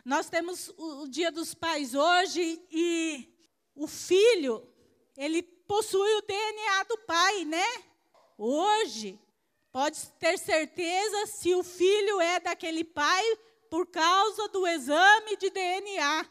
Nós 0.04 0.28
temos 0.28 0.72
o, 0.76 1.06
Dia 1.06 1.30
dos 1.30 1.54
Pais 1.54 1.94
hoje 1.94 2.60
e 2.70 3.28
o 3.74 3.86
filho, 3.86 4.68
ele 5.16 5.42
possui 5.66 6.14
o 6.16 6.22
DNA 6.22 6.82
do 6.84 6.98
pai, 6.98 7.44
né? 7.44 7.84
Hoje, 8.38 9.18
pode 9.72 10.06
ter 10.18 10.38
certeza 10.38 11.26
se 11.26 11.54
o 11.54 11.62
filho 11.62 12.20
é 12.20 12.40
daquele 12.40 12.84
pai 12.84 13.24
por 13.70 13.86
causa 13.86 14.48
do 14.48 14.66
exame 14.66 15.36
de 15.36 15.50
DNA. 15.50 16.26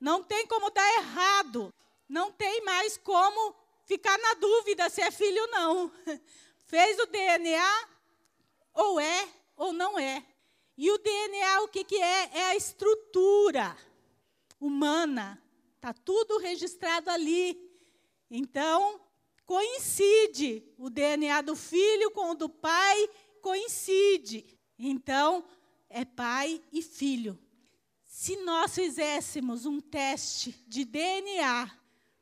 Não 0.00 0.22
tem 0.22 0.46
como 0.46 0.70
dar 0.70 0.94
errado. 0.98 1.72
Não 2.08 2.32
tem 2.32 2.62
mais 2.62 2.96
como 2.96 3.54
ficar 3.84 4.18
na 4.18 4.34
dúvida 4.34 4.88
se 4.90 5.00
é 5.00 5.10
filho 5.10 5.42
ou 5.42 5.48
não. 5.48 5.92
Fez 6.66 6.98
o 6.98 7.06
DNA, 7.06 7.88
ou 8.74 9.00
é 9.00 9.28
ou 9.56 9.72
não 9.72 9.98
é. 9.98 10.24
E 10.76 10.90
o 10.90 10.98
DNA, 10.98 11.62
o 11.62 11.68
que, 11.68 11.84
que 11.84 11.96
é? 11.96 12.30
É 12.32 12.44
a 12.46 12.56
estrutura 12.56 13.76
humana. 14.60 15.42
Está 15.76 15.92
tudo 15.92 16.38
registrado 16.38 17.10
ali. 17.10 17.71
Então, 18.34 18.98
coincide. 19.44 20.64
O 20.78 20.88
DNA 20.88 21.42
do 21.42 21.54
filho 21.54 22.10
com 22.12 22.30
o 22.30 22.34
do 22.34 22.48
pai 22.48 23.10
coincide. 23.42 24.58
Então, 24.78 25.44
é 25.90 26.02
pai 26.02 26.62
e 26.72 26.80
filho. 26.80 27.38
Se 28.02 28.36
nós 28.36 28.74
fizéssemos 28.74 29.66
um 29.66 29.80
teste 29.80 30.52
de 30.66 30.86
DNA 30.86 31.70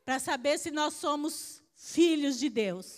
para 0.03 0.19
saber 0.19 0.59
se 0.59 0.69
nós 0.69 0.95
somos 0.95 1.63
filhos 1.75 2.37
de 2.37 2.49
Deus, 2.49 2.97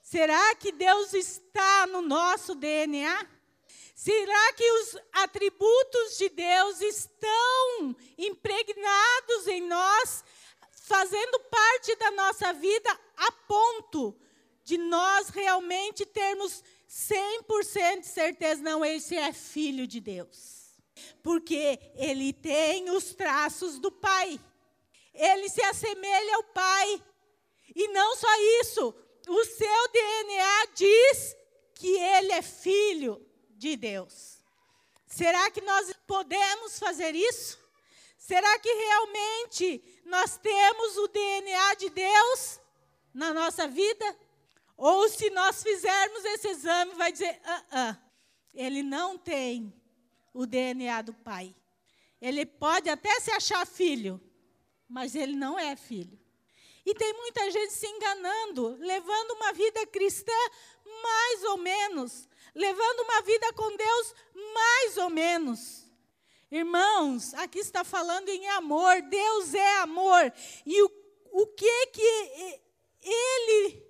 será 0.00 0.54
que 0.54 0.70
Deus 0.70 1.14
está 1.14 1.88
no 1.88 2.00
nosso 2.00 2.54
DNA? 2.54 3.26
Será 3.92 4.52
que 4.52 4.70
os 4.70 4.98
atributos 5.14 6.18
de 6.18 6.28
Deus 6.28 6.80
estão 6.80 7.96
impregnados 8.16 9.48
em 9.48 9.62
nós, 9.62 10.22
fazendo 10.86 11.40
parte 11.40 11.96
da 11.96 12.12
nossa 12.12 12.52
vida 12.52 13.00
a 13.16 13.32
ponto 13.32 14.16
de 14.62 14.78
nós 14.78 15.30
realmente 15.30 16.06
termos 16.06 16.62
100% 16.88 18.00
de 18.00 18.06
certeza, 18.06 18.62
não, 18.62 18.84
esse 18.84 19.16
é 19.16 19.32
filho 19.32 19.84
de 19.84 20.00
Deus. 20.00 20.76
Porque 21.24 21.80
ele 21.96 22.32
tem 22.32 22.88
os 22.90 23.14
traços 23.14 23.80
do 23.80 23.90
Pai. 23.90 24.40
Ele 25.12 25.48
se 25.48 25.60
assemelha 25.62 26.36
ao 26.36 26.44
Pai. 26.44 27.02
E 27.74 27.88
não 27.88 28.14
só 28.14 28.32
isso, 28.60 28.94
o 29.26 29.44
seu 29.44 29.88
DNA 29.88 30.66
diz 30.72 31.36
que 31.74 31.98
ele 31.98 32.32
é 32.32 32.42
filho 32.42 33.26
de 33.50 33.76
Deus. 33.76 34.38
Será 35.08 35.50
que 35.50 35.60
nós 35.62 35.92
podemos 36.06 36.78
fazer 36.78 37.12
isso? 37.16 37.58
Será 38.26 38.58
que 38.58 38.68
realmente 38.68 40.00
nós 40.04 40.36
temos 40.36 40.96
o 40.96 41.06
DNA 41.06 41.74
de 41.74 41.90
Deus 41.90 42.60
na 43.14 43.32
nossa 43.32 43.68
vida? 43.68 44.04
Ou 44.76 45.08
se 45.08 45.30
nós 45.30 45.62
fizermos 45.62 46.24
esse 46.24 46.48
exame, 46.48 46.92
vai 46.94 47.12
dizer: 47.12 47.40
ah, 47.44 47.64
ah, 47.70 47.96
ele 48.52 48.82
não 48.82 49.16
tem 49.16 49.72
o 50.34 50.44
DNA 50.44 51.02
do 51.02 51.14
pai. 51.14 51.54
Ele 52.20 52.44
pode 52.44 52.90
até 52.90 53.20
se 53.20 53.30
achar 53.30 53.64
filho, 53.64 54.20
mas 54.88 55.14
ele 55.14 55.36
não 55.36 55.56
é 55.56 55.76
filho. 55.76 56.18
E 56.84 56.94
tem 56.94 57.12
muita 57.12 57.48
gente 57.48 57.74
se 57.74 57.86
enganando, 57.86 58.76
levando 58.80 59.34
uma 59.34 59.52
vida 59.52 59.86
cristã 59.86 60.32
mais 60.84 61.44
ou 61.44 61.58
menos, 61.58 62.28
levando 62.52 63.00
uma 63.04 63.22
vida 63.22 63.52
com 63.52 63.76
Deus 63.76 64.14
mais 64.52 64.96
ou 64.96 65.10
menos. 65.10 65.85
Irmãos, 66.50 67.34
aqui 67.34 67.58
está 67.58 67.82
falando 67.82 68.28
em 68.28 68.48
amor, 68.50 69.02
Deus 69.02 69.54
é 69.54 69.78
amor. 69.78 70.32
E 70.64 70.82
o, 70.82 70.90
o 71.32 71.46
que 71.48 71.86
que 71.86 72.60
ele 73.02 73.86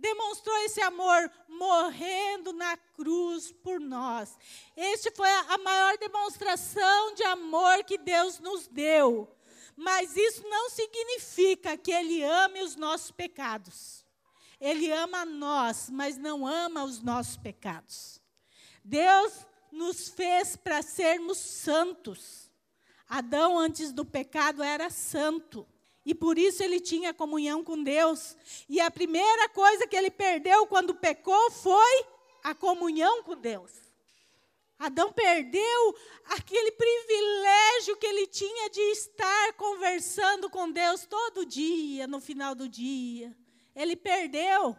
demonstrou 0.00 0.56
esse 0.64 0.80
amor 0.80 1.30
morrendo 1.46 2.52
na 2.52 2.76
cruz 2.76 3.52
por 3.52 3.78
nós. 3.78 4.36
Este 4.74 5.10
foi 5.10 5.28
a 5.28 5.58
maior 5.58 5.98
demonstração 5.98 7.14
de 7.14 7.22
amor 7.24 7.84
que 7.84 7.98
Deus 7.98 8.38
nos 8.38 8.66
deu. 8.66 9.30
Mas 9.76 10.16
isso 10.16 10.42
não 10.48 10.70
significa 10.70 11.76
que 11.76 11.92
Ele 11.92 12.22
ame 12.22 12.62
os 12.62 12.76
nossos 12.76 13.10
pecados. 13.10 14.04
Ele 14.60 14.90
ama 14.90 15.24
nós, 15.24 15.88
mas 15.90 16.18
não 16.18 16.46
ama 16.46 16.84
os 16.84 17.02
nossos 17.02 17.36
pecados. 17.36 18.20
Deus 18.84 19.46
nos 19.72 20.08
fez 20.08 20.56
para 20.56 20.82
sermos 20.82 21.38
santos. 21.38 22.50
Adão, 23.08 23.58
antes 23.58 23.92
do 23.92 24.04
pecado, 24.04 24.62
era 24.62 24.90
santo. 24.90 25.66
E 26.04 26.14
por 26.14 26.38
isso 26.38 26.62
ele 26.62 26.80
tinha 26.80 27.12
comunhão 27.12 27.62
com 27.62 27.82
Deus. 27.82 28.36
E 28.68 28.80
a 28.80 28.90
primeira 28.90 29.48
coisa 29.48 29.86
que 29.86 29.96
ele 29.96 30.10
perdeu 30.10 30.66
quando 30.66 30.94
pecou 30.94 31.50
foi 31.50 32.04
a 32.42 32.54
comunhão 32.54 33.22
com 33.22 33.36
Deus. 33.36 33.72
Adão 34.78 35.12
perdeu 35.12 35.96
aquele 36.24 36.72
privilégio 36.72 37.96
que 37.98 38.06
ele 38.06 38.26
tinha 38.26 38.70
de 38.70 38.80
estar 38.92 39.52
conversando 39.52 40.48
com 40.48 40.70
Deus 40.70 41.04
todo 41.04 41.44
dia, 41.44 42.06
no 42.06 42.18
final 42.18 42.54
do 42.54 42.66
dia. 42.66 43.36
Ele 43.76 43.94
perdeu. 43.94 44.74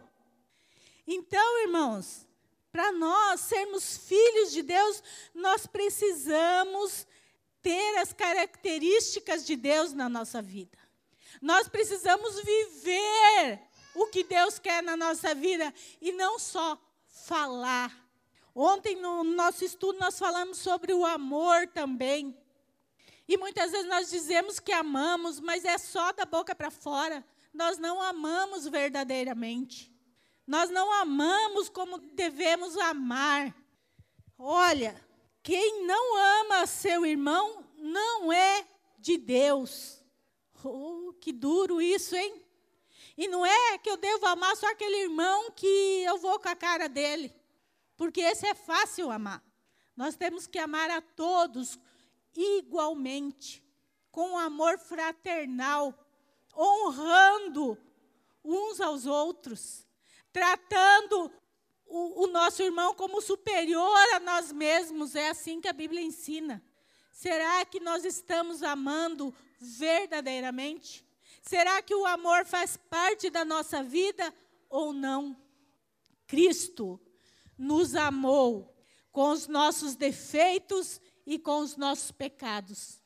Então, 1.06 1.62
irmãos, 1.62 2.26
para 2.72 2.90
nós 2.90 3.42
sermos 3.42 3.98
filhos 3.98 4.50
de 4.50 4.62
Deus, 4.62 5.02
nós 5.34 5.66
precisamos 5.66 7.06
ter 7.60 7.98
as 7.98 8.12
características 8.14 9.44
de 9.44 9.54
Deus 9.56 9.92
na 9.92 10.08
nossa 10.08 10.40
vida. 10.40 10.78
Nós 11.40 11.68
precisamos 11.68 12.40
viver 12.40 13.60
o 13.94 14.06
que 14.06 14.24
Deus 14.24 14.58
quer 14.58 14.82
na 14.82 14.96
nossa 14.96 15.34
vida 15.34 15.72
e 16.00 16.12
não 16.12 16.38
só 16.38 16.80
falar. 17.06 17.94
Ontem, 18.54 18.96
no 18.96 19.22
nosso 19.22 19.64
estudo, 19.64 19.98
nós 19.98 20.18
falamos 20.18 20.58
sobre 20.58 20.94
o 20.94 21.04
amor 21.04 21.68
também. 21.68 22.36
E 23.28 23.36
muitas 23.36 23.70
vezes 23.70 23.86
nós 23.86 24.10
dizemos 24.10 24.58
que 24.58 24.72
amamos, 24.72 25.40
mas 25.40 25.64
é 25.64 25.76
só 25.76 26.12
da 26.12 26.24
boca 26.24 26.54
para 26.54 26.70
fora. 26.70 27.24
Nós 27.52 27.78
não 27.78 28.00
amamos 28.00 28.66
verdadeiramente. 28.66 29.91
Nós 30.46 30.70
não 30.70 30.92
amamos 30.92 31.68
como 31.68 31.98
devemos 31.98 32.76
amar. 32.76 33.54
Olha, 34.38 35.00
quem 35.42 35.84
não 35.86 36.16
ama 36.40 36.66
seu 36.66 37.06
irmão 37.06 37.64
não 37.76 38.32
é 38.32 38.66
de 38.98 39.16
Deus. 39.16 40.02
Oh, 40.64 41.12
que 41.20 41.32
duro 41.32 41.80
isso, 41.80 42.14
hein? 42.14 42.40
E 43.16 43.28
não 43.28 43.44
é 43.44 43.78
que 43.78 43.90
eu 43.90 43.96
devo 43.96 44.26
amar 44.26 44.56
só 44.56 44.66
aquele 44.70 45.02
irmão 45.02 45.50
que 45.50 46.02
eu 46.04 46.18
vou 46.18 46.38
com 46.38 46.48
a 46.48 46.56
cara 46.56 46.88
dele, 46.88 47.34
porque 47.96 48.20
esse 48.20 48.46
é 48.46 48.54
fácil 48.54 49.10
amar. 49.10 49.42
Nós 49.96 50.16
temos 50.16 50.46
que 50.46 50.58
amar 50.58 50.90
a 50.90 51.00
todos 51.02 51.78
igualmente, 52.34 53.62
com 54.10 54.38
amor 54.38 54.78
fraternal, 54.78 55.94
honrando 56.56 57.76
uns 58.44 58.80
aos 58.80 59.06
outros, 59.06 59.86
tratando 60.32 61.30
o, 61.86 62.24
o 62.24 62.26
nosso 62.26 62.62
irmão 62.62 62.94
como 62.94 63.20
superior 63.20 64.14
a 64.14 64.20
nós 64.20 64.50
mesmos. 64.50 65.14
É 65.14 65.28
assim 65.28 65.60
que 65.60 65.68
a 65.68 65.72
Bíblia 65.72 66.00
ensina. 66.00 66.62
Será 67.12 67.64
que 67.64 67.78
nós 67.78 68.04
estamos 68.04 68.62
amando 68.62 69.34
verdadeiramente? 69.60 71.06
Será 71.42 71.82
que 71.82 71.94
o 71.94 72.06
amor 72.06 72.46
faz 72.46 72.76
parte 72.76 73.28
da 73.28 73.44
nossa 73.44 73.82
vida 73.82 74.34
ou 74.70 74.92
não? 74.92 75.36
Cristo 76.26 76.98
nos 77.58 77.94
amou 77.94 78.74
com 79.12 79.30
os 79.30 79.46
nossos 79.46 79.94
defeitos 79.94 81.00
e 81.26 81.38
com 81.38 81.58
os 81.58 81.76
nossos 81.76 82.10
pecados. 82.10 83.02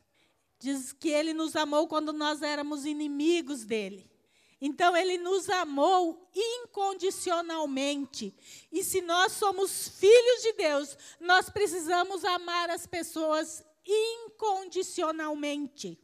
Diz 0.58 0.92
que 0.92 1.08
ele 1.08 1.34
nos 1.34 1.56
amou 1.56 1.88
quando 1.88 2.12
nós 2.12 2.40
éramos 2.40 2.86
inimigos 2.86 3.64
dele. 3.64 4.10
Então 4.60 4.94
ele 4.96 5.18
nos 5.18 5.48
amou 5.50 6.28
incondicionalmente. 6.34 8.34
E 8.72 8.82
se 8.82 9.00
nós 9.02 9.32
somos 9.32 9.88
filhos 9.88 10.42
de 10.42 10.54
Deus, 10.54 10.96
nós 11.20 11.50
precisamos 11.50 12.24
amar 12.24 12.70
as 12.70 12.86
pessoas 12.86 13.62
incondicionalmente. 13.84 16.00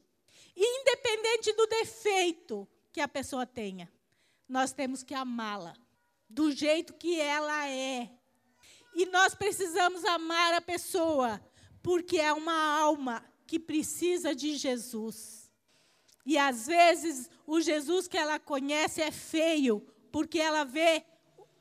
Independente 0.54 1.54
do 1.54 1.66
defeito 1.66 2.68
que 2.92 3.00
a 3.00 3.08
pessoa 3.08 3.46
tenha, 3.46 3.90
nós 4.46 4.72
temos 4.72 5.02
que 5.02 5.14
amá-la 5.14 5.74
do 6.28 6.52
jeito 6.52 6.92
que 6.94 7.18
ela 7.18 7.66
é. 7.68 8.10
E 8.94 9.06
nós 9.06 9.34
precisamos 9.34 10.04
amar 10.04 10.52
a 10.52 10.60
pessoa 10.60 11.42
porque 11.82 12.18
é 12.18 12.30
uma 12.32 12.78
alma 12.78 13.24
que 13.46 13.58
precisa 13.58 14.34
de 14.34 14.56
Jesus. 14.56 15.41
E 16.24 16.38
às 16.38 16.66
vezes 16.66 17.28
o 17.46 17.60
Jesus 17.60 18.06
que 18.06 18.16
ela 18.16 18.38
conhece 18.38 19.02
é 19.02 19.10
feio, 19.10 19.80
porque 20.10 20.38
ela 20.38 20.64
vê 20.64 21.04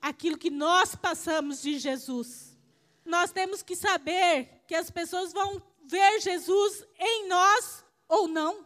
aquilo 0.01 0.37
que 0.37 0.49
nós 0.49 0.95
passamos 0.95 1.61
de 1.61 1.77
Jesus. 1.79 2.57
Nós 3.05 3.31
temos 3.31 3.61
que 3.63 3.75
saber 3.75 4.63
que 4.67 4.75
as 4.75 4.89
pessoas 4.89 5.33
vão 5.33 5.61
ver 5.83 6.19
Jesus 6.21 6.85
em 6.99 7.27
nós 7.27 7.83
ou 8.07 8.27
não. 8.27 8.65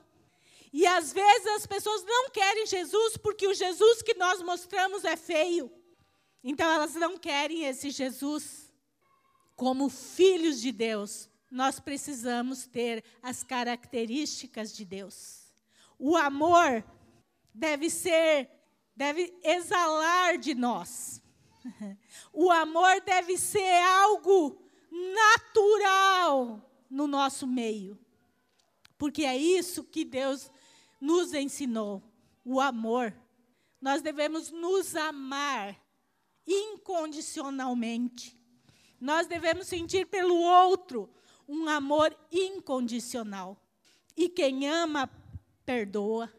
E 0.72 0.86
às 0.86 1.14
vezes 1.14 1.48
as 1.56 1.66
pessoas 1.66 2.04
não 2.04 2.30
querem 2.30 2.66
Jesus 2.66 3.16
porque 3.18 3.48
o 3.48 3.54
Jesus 3.54 4.02
que 4.02 4.14
nós 4.16 4.42
mostramos 4.42 5.06
é 5.06 5.16
feio. 5.16 5.72
Então 6.44 6.70
elas 6.70 6.96
não 6.96 7.18
querem 7.18 7.66
esse 7.66 7.90
Jesus. 7.90 8.72
Como 9.56 9.90
filhos 9.90 10.60
de 10.60 10.74
Deus, 10.74 11.30
nós 11.50 11.80
precisamos 11.80 12.68
ter 12.68 13.04
as 13.24 13.42
características 13.42 14.76
de 14.76 14.84
Deus. 14.84 15.45
O 15.98 16.16
amor 16.16 16.84
deve 17.54 17.90
ser, 17.90 18.50
deve 18.96 19.34
exalar 19.44 20.38
de 20.38 20.54
nós. 20.54 21.22
O 22.32 22.52
amor 22.52 23.02
deve 23.02 23.38
ser 23.38 23.82
algo 23.82 24.62
natural 24.92 26.62
no 26.90 27.08
nosso 27.08 27.48
meio. 27.48 27.98
Porque 28.98 29.24
é 29.24 29.38
isso 29.38 29.84
que 29.84 30.06
Deus 30.06 30.52
nos 31.00 31.34
ensinou 31.34 32.04
o 32.44 32.60
amor. 32.60 33.16
Nós 33.82 34.02
devemos 34.02 34.52
nos 34.52 34.96
amar 34.96 35.80
incondicionalmente. 36.48 38.38
Nós 39.00 39.28
devemos 39.28 39.68
sentir 39.68 40.06
pelo 40.08 40.36
outro 40.36 41.10
um 41.48 41.68
amor 41.68 42.16
incondicional. 42.32 43.62
E 44.16 44.30
quem 44.30 44.68
ama, 44.68 45.10
perdoa. 45.66 46.32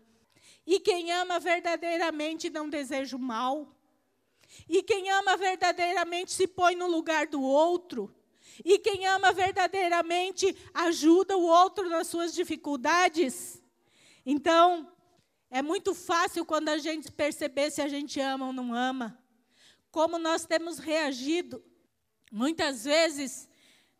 E 0.66 0.80
quem 0.80 1.12
ama 1.12 1.38
verdadeiramente 1.38 2.50
não 2.50 2.68
deseja 2.68 3.16
o 3.16 3.20
mal. 3.20 3.76
E 4.68 4.82
quem 4.82 5.10
ama 5.10 5.36
verdadeiramente 5.36 6.32
se 6.32 6.46
põe 6.46 6.74
no 6.74 6.86
lugar 6.86 7.26
do 7.26 7.42
outro. 7.42 8.14
E 8.64 8.78
quem 8.78 9.06
ama 9.06 9.32
verdadeiramente 9.32 10.56
ajuda 10.72 11.36
o 11.36 11.42
outro 11.42 11.88
nas 11.88 12.06
suas 12.06 12.34
dificuldades. 12.34 13.62
Então, 14.24 14.90
é 15.50 15.62
muito 15.62 15.94
fácil 15.94 16.44
quando 16.44 16.68
a 16.68 16.78
gente 16.78 17.12
perceber 17.12 17.70
se 17.70 17.80
a 17.82 17.88
gente 17.88 18.18
ama 18.20 18.46
ou 18.46 18.52
não 18.52 18.74
ama. 18.74 19.18
Como 19.90 20.18
nós 20.18 20.44
temos 20.46 20.78
reagido. 20.78 21.62
Muitas 22.32 22.84
vezes, 22.84 23.48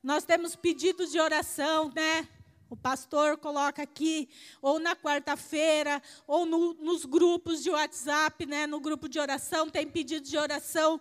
nós 0.03 0.25
temos 0.25 0.57
pedidos 0.57 1.13
de 1.13 1.21
oração, 1.21 1.93
né? 1.95 2.29
O 2.69 2.77
pastor 2.77 3.39
coloca 3.39 3.83
aqui, 3.83 4.29
ou 4.61 4.81
na 4.81 4.97
quarta-feira, 4.97 6.03
ou 6.27 6.45
no, 6.45 6.75
nos 6.75 7.05
grupos 7.05 7.63
de 7.63 7.71
WhatsApp, 7.71 8.45
né? 8.45 8.67
no 8.67 8.81
grupo 8.81 9.09
de 9.09 9.21
oração, 9.21 9.71
tem 9.71 9.87
pedido 9.87 10.27
de 10.27 10.37
oração. 10.37 11.01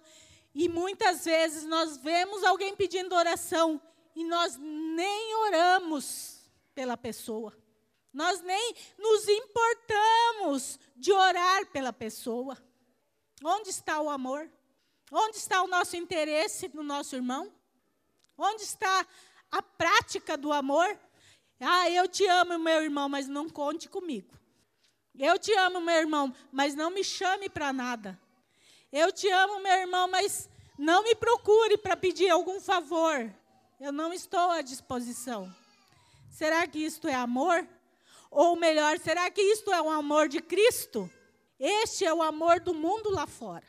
E 0.54 0.70
muitas 0.70 1.26
vezes 1.26 1.66
nós 1.66 1.98
vemos 1.98 2.44
alguém 2.44 2.76
pedindo 2.76 3.16
oração 3.16 3.82
e 4.16 4.24
nós 4.24 4.58
nem 4.58 5.36
oramos 5.36 6.50
pela 6.74 6.96
pessoa. 6.96 7.56
Nós 8.14 8.42
nem 8.42 8.76
nos 8.98 9.28
importamos 9.28 10.80
de 10.96 11.12
orar 11.12 11.66
pela 11.68 11.92
pessoa. 11.92 12.58
Onde 13.44 13.70
está 13.70 14.00
o 14.00 14.10
amor? 14.10 14.50
Onde 15.12 15.38
está 15.38 15.62
o 15.62 15.68
nosso 15.68 15.98
interesse 15.98 16.70
no 16.74 16.84
nosso 16.84 17.16
irmão? 17.16 17.52
Onde 18.38 18.64
está 18.64 19.06
a 19.52 19.62
prática 19.62 20.38
do 20.38 20.54
amor? 20.54 20.98
Ah, 21.60 21.90
eu 21.90 22.08
te 22.08 22.26
amo, 22.28 22.60
meu 22.60 22.84
irmão, 22.84 23.08
mas 23.08 23.28
não 23.28 23.50
conte 23.50 23.88
comigo. 23.88 24.34
Eu 25.18 25.40
te 25.40 25.54
amo, 25.54 25.80
meu 25.80 25.96
irmão, 25.96 26.34
mas 26.52 26.76
não 26.76 26.90
me 26.90 27.04
chame 27.04 27.50
para 27.50 27.72
nada. 27.72 28.20
Eu 28.92 29.12
te 29.12 29.30
amo, 29.30 29.60
meu 29.60 29.74
irmão, 29.74 30.08
mas 30.10 30.50
não 30.78 31.04
me 31.04 31.16
procure 31.16 31.78
para 31.78 31.96
pedir 31.96 32.30
algum 32.30 32.60
favor. 32.60 33.34
Eu 33.80 33.92
não 33.92 34.14
estou 34.14 34.52
à 34.52 34.62
disposição. 34.62 35.54
Será 36.30 36.68
que 36.68 36.80
isto 36.80 37.08
é 37.08 37.14
amor? 37.14 37.66
Ou 38.30 38.58
melhor, 38.58 39.00
será 39.00 39.30
que 39.32 39.42
isto 39.42 39.72
é 39.72 39.82
o 39.82 39.90
amor 39.90 40.28
de 40.28 40.42
Cristo? 40.42 41.10
Este 41.58 42.06
é 42.06 42.14
o 42.14 42.22
amor 42.22 42.60
do 42.60 42.74
mundo 42.74 43.10
lá 43.10 43.26
fora. 43.26 43.66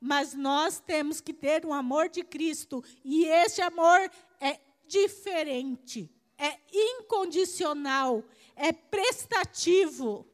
Mas 0.00 0.34
nós 0.34 0.78
temos 0.78 1.20
que 1.20 1.34
ter 1.34 1.66
um 1.66 1.74
amor 1.74 2.08
de 2.08 2.22
Cristo. 2.22 2.84
E 3.04 3.24
este 3.24 3.60
amor 3.60 4.08
é 4.40 4.60
diferente, 4.86 6.08
é 6.38 6.58
incondicional, 6.72 8.22
é 8.54 8.72
prestativo, 8.72 10.26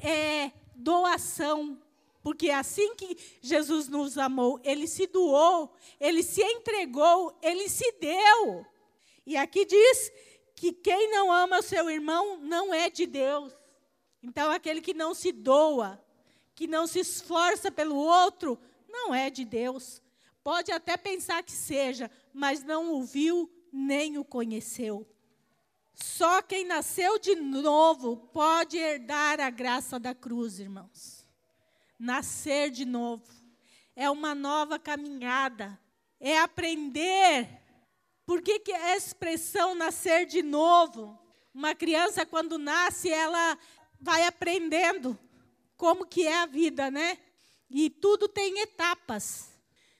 é 0.00 0.50
doação. 0.74 1.80
Porque 2.22 2.50
assim 2.50 2.94
que 2.96 3.16
Jesus 3.40 3.86
nos 3.88 4.18
amou, 4.18 4.58
ele 4.64 4.86
se 4.86 5.06
doou, 5.06 5.74
ele 6.00 6.22
se 6.22 6.42
entregou, 6.42 7.38
ele 7.42 7.68
se 7.68 7.92
deu. 8.00 8.66
E 9.26 9.36
aqui 9.36 9.64
diz 9.64 10.12
que 10.56 10.72
quem 10.72 11.10
não 11.10 11.30
ama 11.30 11.58
o 11.58 11.62
seu 11.62 11.90
irmão 11.90 12.38
não 12.38 12.72
é 12.72 12.88
de 12.88 13.06
Deus. 13.06 13.52
Então, 14.22 14.50
aquele 14.50 14.80
que 14.80 14.94
não 14.94 15.14
se 15.14 15.32
doa, 15.32 16.02
que 16.54 16.66
não 16.66 16.86
se 16.86 17.00
esforça 17.00 17.70
pelo 17.70 17.96
outro, 17.96 18.58
não 18.88 19.14
é 19.14 19.28
de 19.28 19.44
Deus. 19.44 20.02
pode 20.42 20.70
até 20.70 20.96
pensar 20.96 21.42
que 21.42 21.52
seja, 21.52 22.10
mas 22.32 22.62
não 22.62 22.94
o 22.94 23.02
viu 23.02 23.50
nem 23.72 24.18
o 24.18 24.24
conheceu. 24.24 25.06
Só 25.94 26.42
quem 26.42 26.66
nasceu 26.66 27.18
de 27.18 27.36
novo 27.36 28.16
pode 28.32 28.76
herdar 28.76 29.40
a 29.40 29.48
graça 29.48 29.98
da 29.98 30.14
cruz, 30.14 30.58
irmãos. 30.58 31.24
Nascer 31.98 32.70
de 32.70 32.84
novo 32.84 33.24
é 33.94 34.10
uma 34.10 34.34
nova 34.34 34.78
caminhada, 34.78 35.78
é 36.18 36.38
aprender. 36.38 37.48
Por 38.26 38.42
que, 38.42 38.58
que 38.58 38.72
a 38.72 38.96
expressão 38.96 39.74
nascer 39.74 40.26
de 40.26 40.42
novo? 40.42 41.18
Uma 41.54 41.74
criança, 41.74 42.26
quando 42.26 42.58
nasce, 42.58 43.08
ela 43.08 43.56
vai 44.00 44.26
aprendendo 44.26 45.16
como 45.76 46.04
que 46.04 46.26
é 46.26 46.38
a 46.38 46.46
vida, 46.46 46.90
né? 46.90 47.18
E 47.70 47.88
tudo 47.88 48.28
tem 48.28 48.60
etapas, 48.60 49.50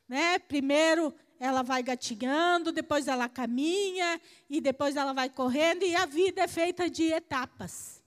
né? 0.08 0.38
Primeiro 0.40 1.14
ela 1.38 1.62
vai 1.62 1.82
gatinhando, 1.82 2.72
depois 2.72 3.08
ela 3.08 3.28
caminha 3.28 4.20
e 4.48 4.60
depois 4.60 4.96
ela 4.96 5.12
vai 5.12 5.28
correndo 5.28 5.84
e 5.84 5.94
a 5.94 6.06
vida 6.06 6.42
é 6.42 6.48
feita 6.48 6.88
de 6.88 7.04
etapas. 7.04 8.02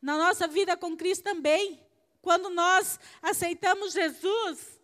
Na 0.00 0.16
nossa 0.16 0.46
vida 0.46 0.76
com 0.76 0.96
Cristo 0.96 1.24
também, 1.24 1.80
quando 2.20 2.50
nós 2.50 2.98
aceitamos 3.22 3.92
Jesus, 3.92 4.80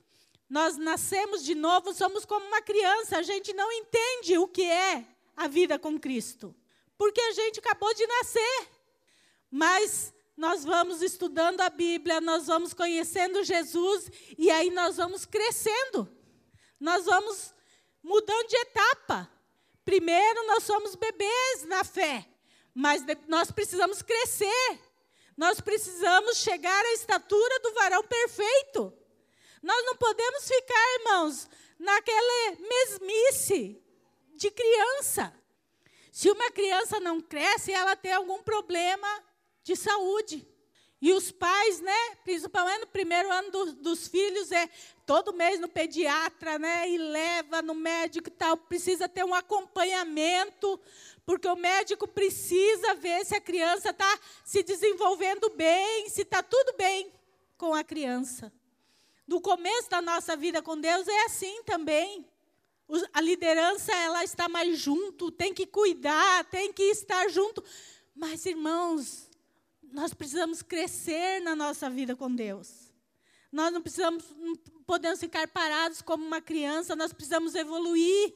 nós 0.48 0.76
nascemos 0.76 1.44
de 1.44 1.54
novo, 1.54 1.92
somos 1.92 2.24
como 2.24 2.46
uma 2.46 2.62
criança, 2.62 3.18
a 3.18 3.22
gente 3.22 3.52
não 3.52 3.70
entende 3.72 4.38
o 4.38 4.46
que 4.46 4.62
é 4.62 5.04
a 5.36 5.48
vida 5.48 5.78
com 5.78 5.98
Cristo, 5.98 6.54
porque 6.96 7.20
a 7.20 7.32
gente 7.32 7.58
acabou 7.58 7.92
de 7.94 8.06
nascer. 8.06 8.68
Mas 9.50 10.12
nós 10.36 10.64
vamos 10.64 11.00
estudando 11.00 11.60
a 11.60 11.70
Bíblia, 11.70 12.20
nós 12.20 12.46
vamos 12.46 12.74
conhecendo 12.74 13.44
Jesus 13.44 14.10
e 14.36 14.50
aí 14.50 14.70
nós 14.70 14.96
vamos 14.96 15.24
crescendo. 15.24 16.08
Nós 16.80 17.04
vamos 17.06 17.54
mudando 18.04 18.48
de 18.48 18.56
etapa. 18.58 19.28
Primeiro 19.84 20.46
nós 20.46 20.62
somos 20.62 20.94
bebês 20.94 21.64
na 21.64 21.82
fé, 21.82 22.28
mas 22.74 23.02
nós 23.26 23.50
precisamos 23.50 24.02
crescer. 24.02 24.80
Nós 25.36 25.60
precisamos 25.60 26.36
chegar 26.36 26.84
à 26.84 26.92
estatura 26.92 27.58
do 27.60 27.72
varão 27.72 28.04
perfeito. 28.04 28.92
Nós 29.60 29.84
não 29.86 29.96
podemos 29.96 30.46
ficar, 30.46 30.94
irmãos, 31.00 31.48
naquela 31.78 32.56
mesmice 32.60 33.82
de 34.36 34.50
criança. 34.50 35.34
Se 36.12 36.30
uma 36.30 36.50
criança 36.52 37.00
não 37.00 37.20
cresce, 37.20 37.72
ela 37.72 37.96
tem 37.96 38.12
algum 38.12 38.42
problema 38.42 39.24
de 39.64 39.74
saúde. 39.74 40.46
E 41.04 41.12
os 41.12 41.30
pais, 41.30 41.82
né, 41.82 42.14
principalmente 42.24 42.80
no 42.80 42.86
primeiro 42.86 43.30
ano 43.30 43.50
do, 43.50 43.72
dos 43.74 44.08
filhos, 44.08 44.50
é 44.50 44.66
todo 45.04 45.34
mês 45.34 45.60
no 45.60 45.68
pediatra, 45.68 46.58
né, 46.58 46.88
e 46.88 46.96
leva 46.96 47.60
no 47.60 47.74
médico 47.74 48.30
e 48.30 48.32
tal, 48.32 48.56
precisa 48.56 49.06
ter 49.06 49.22
um 49.22 49.34
acompanhamento, 49.34 50.80
porque 51.26 51.46
o 51.46 51.56
médico 51.56 52.08
precisa 52.08 52.94
ver 52.94 53.22
se 53.26 53.36
a 53.36 53.40
criança 53.42 53.90
está 53.90 54.18
se 54.46 54.62
desenvolvendo 54.62 55.50
bem, 55.50 56.08
se 56.08 56.22
está 56.22 56.42
tudo 56.42 56.74
bem 56.78 57.12
com 57.58 57.74
a 57.74 57.84
criança. 57.84 58.50
No 59.26 59.42
começo 59.42 59.90
da 59.90 60.00
nossa 60.00 60.34
vida 60.34 60.62
com 60.62 60.80
Deus 60.80 61.06
é 61.06 61.24
assim 61.26 61.62
também. 61.64 62.26
A 63.12 63.20
liderança 63.20 63.94
ela 63.94 64.24
está 64.24 64.48
mais 64.48 64.78
junto, 64.78 65.30
tem 65.30 65.52
que 65.52 65.66
cuidar, 65.66 66.46
tem 66.46 66.72
que 66.72 66.84
estar 66.84 67.28
junto. 67.28 67.62
Mas 68.14 68.46
irmãos, 68.46 69.23
nós 69.92 70.14
precisamos 70.14 70.62
crescer 70.62 71.40
na 71.40 71.54
nossa 71.54 71.88
vida 71.88 72.16
com 72.16 72.34
Deus. 72.34 72.92
Nós 73.50 73.72
não 73.72 73.80
precisamos, 73.80 74.24
não 74.36 74.56
podemos 74.86 75.20
ficar 75.20 75.46
parados 75.48 76.02
como 76.02 76.24
uma 76.24 76.40
criança, 76.40 76.96
nós 76.96 77.12
precisamos 77.12 77.54
evoluir. 77.54 78.34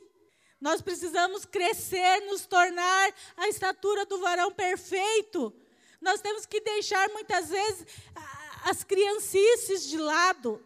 Nós 0.61 0.83
precisamos 0.83 1.45
crescer, 1.45 2.21
nos 2.27 2.45
tornar 2.47 3.15
a 3.37 3.49
estatura 3.49 4.05
do 4.05 4.19
varão 4.19 4.51
perfeito. 4.51 5.55
Nós 6.01 6.21
temos 6.21 6.47
que 6.47 6.61
deixar 6.61 7.09
muitas 7.11 7.49
vezes 7.49 7.87
as 8.65 8.83
criancices 8.83 9.89
de 9.89 9.97
lado. 9.97 10.65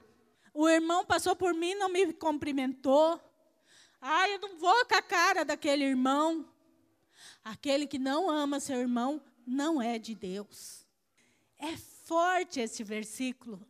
O 0.55 0.69
irmão 0.69 1.05
passou 1.05 1.37
por 1.37 1.53
mim, 1.53 1.75
não 1.75 1.89
me 1.89 2.13
cumprimentou. 2.13 3.21
Ah, 4.01 4.29
eu 4.29 4.39
não 4.39 4.59
vou 4.59 4.87
com 4.87 4.95
a 4.95 5.03
cara 5.03 5.45
daquele 5.45 5.85
irmão. 5.85 6.47
Aquele 7.45 7.87
que 7.87 7.99
não 7.99 8.31
ama 8.31 8.61
seu 8.61 8.81
irmão 8.81 9.21
não 9.47 9.81
é 9.81 9.99
de 9.99 10.15
Deus. 10.15 10.87
É 11.59 11.77
forte 11.77 12.61
esse 12.61 12.83
versículo. 12.83 13.65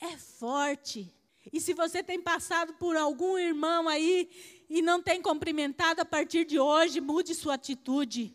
É 0.00 0.16
forte. 0.16 1.14
E 1.52 1.60
se 1.60 1.74
você 1.74 2.02
tem 2.02 2.20
passado 2.20 2.74
por 2.74 2.96
algum 2.96 3.38
irmão 3.38 3.88
aí 3.88 4.30
e 4.68 4.82
não 4.82 5.02
tem 5.02 5.20
cumprimentado 5.20 6.00
a 6.00 6.04
partir 6.04 6.44
de 6.44 6.58
hoje, 6.58 7.00
mude 7.00 7.34
sua 7.34 7.54
atitude. 7.54 8.34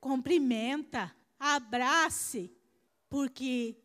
Cumprimenta, 0.00 1.14
abrace, 1.38 2.50
porque 3.08 3.76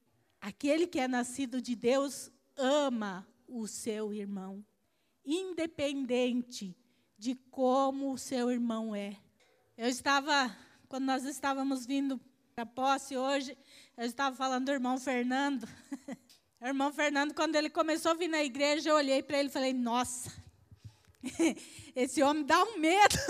aquele 0.42 0.88
que 0.88 1.00
é 1.00 1.08
nascido 1.08 1.62
de 1.62 1.76
Deus 1.76 2.32
ama 2.58 3.28
o 3.48 3.68
seu 3.68 4.14
irmão, 4.14 4.66
independente 5.24 6.76
de 7.18 7.36
como 7.52 8.14
o 8.14 8.18
seu 8.18 8.52
irmão 8.52 8.96
é. 8.96 9.18
Eu 9.78 9.88
estava, 9.90 10.56
quando 10.88 11.06
nós 11.06 11.24
estávamos 11.24 11.86
vindo 11.86 12.19
para 12.56 12.65
posse 12.65 13.17
hoje, 13.17 13.58
eu 13.98 14.06
estava 14.06 14.36
falando 14.36 14.65
do 14.65 14.71
irmão 14.71 14.98
Fernando. 14.98 15.67
o 16.62 16.65
irmão 16.65 16.91
Fernando, 16.93 17.34
quando 17.34 17.56
ele 17.56 17.69
começou 17.69 18.12
a 18.12 18.15
vir 18.15 18.28
na 18.28 18.43
igreja, 18.43 18.89
eu 18.89 18.95
olhei 18.95 19.21
para 19.24 19.39
ele 19.39 19.50
e 19.50 19.52
falei: 19.52 19.74
Nossa, 19.74 20.32
esse 21.95 22.21
homem 22.21 22.45
dá 22.45 22.63
um 22.63 22.78
medo. 22.78 23.15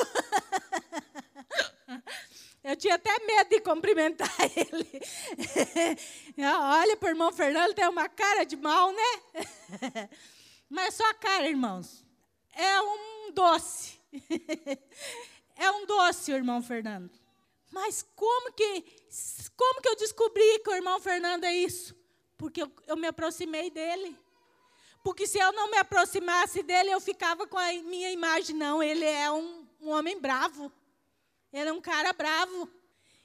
Eu 2.63 2.76
tinha 2.76 2.96
até 2.96 3.24
medo 3.24 3.48
de 3.52 3.62
cumprimentar 3.62 4.28
ele. 4.41 4.89
Olha 6.44 6.98
para 6.98 7.06
o 7.06 7.12
irmão 7.12 7.32
Fernando, 7.32 7.76
tem 7.76 7.88
uma 7.88 8.10
cara 8.10 8.44
de 8.44 8.56
mal, 8.56 8.91
né? 8.91 10.10
Mas 10.68 10.96
só 10.96 11.08
a 11.08 11.13
cara, 11.13 11.48
irmãos. 11.48 12.04
É 12.56 12.82
um 12.82 13.32
doce. 13.32 14.00
É 15.56 15.70
um 15.70 15.86
doce 15.86 16.32
o 16.34 16.36
irmão 16.36 16.60
Fernando. 16.63 17.12
Mas 17.71 18.06
como 18.15 18.54
que, 18.54 18.84
como 19.56 19.82
que 19.82 19.89
eu 19.89 19.95
descobri 19.95 20.60
que 20.60 20.69
o 20.69 20.75
irmão 20.75 20.99
Fernando 20.99 21.43
é 21.43 21.54
isso? 21.54 21.95
Porque 22.38 22.63
eu, 22.63 22.71
eu 22.88 22.97
me 22.97 23.08
aproximei 23.08 23.69
dele. 23.69 24.17
Porque 25.04 25.28
se 25.28 25.38
eu 25.38 25.51
não 25.51 25.69
me 25.69 25.78
aproximasse 25.78 26.63
dele, 26.63 26.89
eu 26.89 26.99
ficava 26.99 27.45
com 27.47 27.58
a 27.58 27.71
minha 27.73 28.12
imagem. 28.12 28.56
Não, 28.56 28.82
ele 28.82 29.06
é 29.06 29.32
um, 29.32 29.67
um 29.80 29.89
homem 29.89 30.19
bravo. 30.19 30.71
Ele 31.54 31.69
é 31.69 31.73
um 31.73 31.82
cara 31.82 32.12
bravo. 32.12 32.69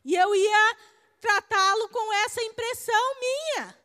E 0.05 0.15
eu 0.15 0.35
ia 0.35 0.77
tratá-lo 1.21 1.89
com 1.89 2.13
essa 2.25 2.43
impressão 2.43 3.21
minha. 3.21 3.79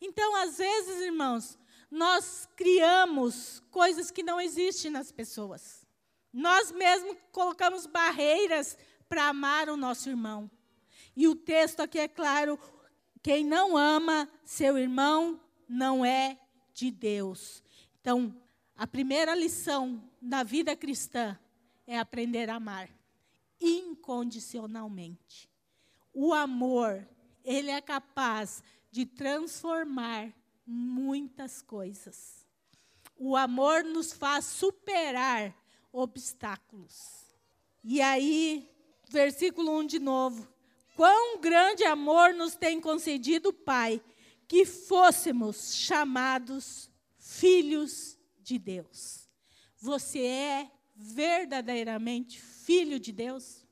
Então, 0.00 0.36
às 0.36 0.58
vezes, 0.58 1.02
irmãos, 1.02 1.58
nós 1.90 2.48
criamos 2.56 3.62
coisas 3.70 4.10
que 4.10 4.22
não 4.22 4.40
existem 4.40 4.90
nas 4.90 5.12
pessoas. 5.12 5.86
Nós 6.32 6.72
mesmos 6.72 7.16
colocamos 7.30 7.86
barreiras 7.86 8.76
para 9.14 9.28
amar 9.28 9.68
o 9.68 9.76
nosso 9.76 10.10
irmão. 10.10 10.50
E 11.14 11.28
o 11.28 11.36
texto 11.36 11.78
aqui 11.78 12.00
é 12.00 12.08
claro: 12.08 12.58
quem 13.22 13.44
não 13.44 13.76
ama 13.76 14.28
seu 14.44 14.76
irmão 14.76 15.40
não 15.68 16.04
é 16.04 16.36
de 16.72 16.90
Deus. 16.90 17.62
Então, 18.00 18.34
a 18.76 18.88
primeira 18.88 19.32
lição 19.32 20.02
da 20.20 20.42
vida 20.42 20.74
cristã 20.74 21.38
é 21.86 21.96
aprender 21.96 22.50
a 22.50 22.56
amar 22.56 22.90
incondicionalmente. 23.60 25.48
O 26.12 26.34
amor, 26.34 27.08
ele 27.44 27.70
é 27.70 27.80
capaz 27.80 28.64
de 28.90 29.06
transformar 29.06 30.34
muitas 30.66 31.62
coisas. 31.62 32.44
O 33.16 33.36
amor 33.36 33.84
nos 33.84 34.12
faz 34.12 34.44
superar 34.46 35.54
obstáculos. 35.92 37.32
E 37.84 38.02
aí, 38.02 38.73
versículo 39.14 39.78
1 39.78 39.86
de 39.86 39.98
novo. 39.98 40.46
Quão 40.94 41.40
grande 41.40 41.84
amor 41.84 42.34
nos 42.34 42.54
tem 42.54 42.80
concedido 42.80 43.48
o 43.48 43.52
Pai, 43.52 44.02
que 44.46 44.66
fôssemos 44.66 45.74
chamados 45.74 46.90
filhos 47.16 48.18
de 48.40 48.58
Deus. 48.58 49.28
Você 49.78 50.20
é 50.20 50.70
verdadeiramente 50.94 52.40
filho 52.40 53.00
de 53.00 53.10
Deus? 53.10 53.66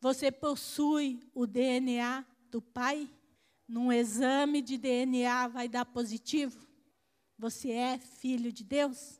Você 0.00 0.30
possui 0.30 1.20
o 1.34 1.46
DNA 1.46 2.24
do 2.50 2.62
Pai? 2.62 3.10
Num 3.66 3.92
exame 3.92 4.62
de 4.62 4.78
DNA 4.78 5.48
vai 5.48 5.68
dar 5.68 5.84
positivo? 5.84 6.66
Você 7.38 7.70
é 7.70 7.98
filho 7.98 8.52
de 8.52 8.62
Deus? 8.62 9.18